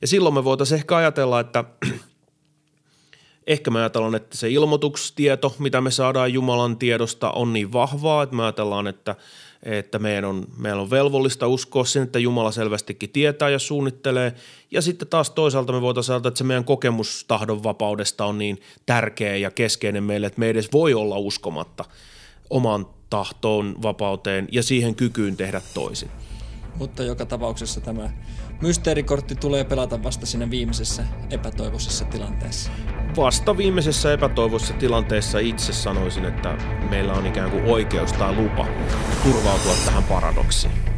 Ja 0.00 0.06
silloin 0.06 0.34
me 0.34 0.44
voitaisiin 0.44 0.78
ehkä 0.78 0.96
ajatella, 0.96 1.40
että 1.40 1.64
Ehkä 3.46 3.70
me 3.70 3.78
ajatellaan, 3.78 4.14
että 4.14 4.36
se 4.36 4.50
ilmoitustieto, 4.50 5.54
mitä 5.58 5.80
me 5.80 5.90
saadaan 5.90 6.32
Jumalan 6.32 6.76
tiedosta, 6.76 7.30
on 7.30 7.52
niin 7.52 7.72
vahvaa, 7.72 8.22
että 8.22 8.36
me 8.36 8.42
ajatellaan, 8.42 8.86
että, 8.86 9.16
että 9.62 9.98
meidän 9.98 10.24
on, 10.24 10.46
meidän 10.56 10.78
on 10.78 10.90
velvollista 10.90 11.46
uskoa 11.46 11.84
sen, 11.84 12.02
että 12.02 12.18
Jumala 12.18 12.52
selvästikin 12.52 13.10
tietää 13.10 13.50
ja 13.50 13.58
suunnittelee. 13.58 14.34
Ja 14.70 14.82
sitten 14.82 15.08
taas 15.08 15.30
toisaalta 15.30 15.72
me 15.72 15.80
voitaisiin 15.80 16.12
ajatella, 16.12 16.28
että 16.28 16.38
se 16.38 16.44
meidän 16.44 16.64
kokemus 16.64 17.24
tahdon 17.28 17.62
vapaudesta 17.62 18.24
on 18.24 18.38
niin 18.38 18.60
tärkeä 18.86 19.36
ja 19.36 19.50
keskeinen 19.50 20.04
meille, 20.04 20.26
että 20.26 20.40
me 20.40 20.48
edes 20.48 20.72
voi 20.72 20.94
olla 20.94 21.18
uskomatta 21.18 21.84
oman 22.50 22.86
tahtoon, 23.10 23.82
vapauteen 23.82 24.48
ja 24.52 24.62
siihen 24.62 24.94
kykyyn 24.94 25.36
tehdä 25.36 25.62
toisin. 25.74 26.10
Mutta 26.76 27.02
joka 27.02 27.26
tapauksessa 27.26 27.80
tämä 27.80 28.10
mysteerikortti 28.64 29.34
tulee 29.34 29.64
pelata 29.64 30.02
vasta 30.02 30.26
siinä 30.26 30.50
viimeisessä 30.50 31.04
epätoivoisessa 31.30 32.04
tilanteessa. 32.04 32.70
Vasta 33.16 33.56
viimeisessä 33.56 34.12
epätoivoisessa 34.12 34.74
tilanteessa 34.74 35.38
itse 35.38 35.72
sanoisin, 35.72 36.24
että 36.24 36.58
meillä 36.90 37.12
on 37.12 37.26
ikään 37.26 37.50
kuin 37.50 37.64
oikeus 37.64 38.12
tai 38.12 38.34
lupa 38.34 38.66
turvautua 39.24 39.72
tähän 39.84 40.04
paradoksiin. 40.04 40.93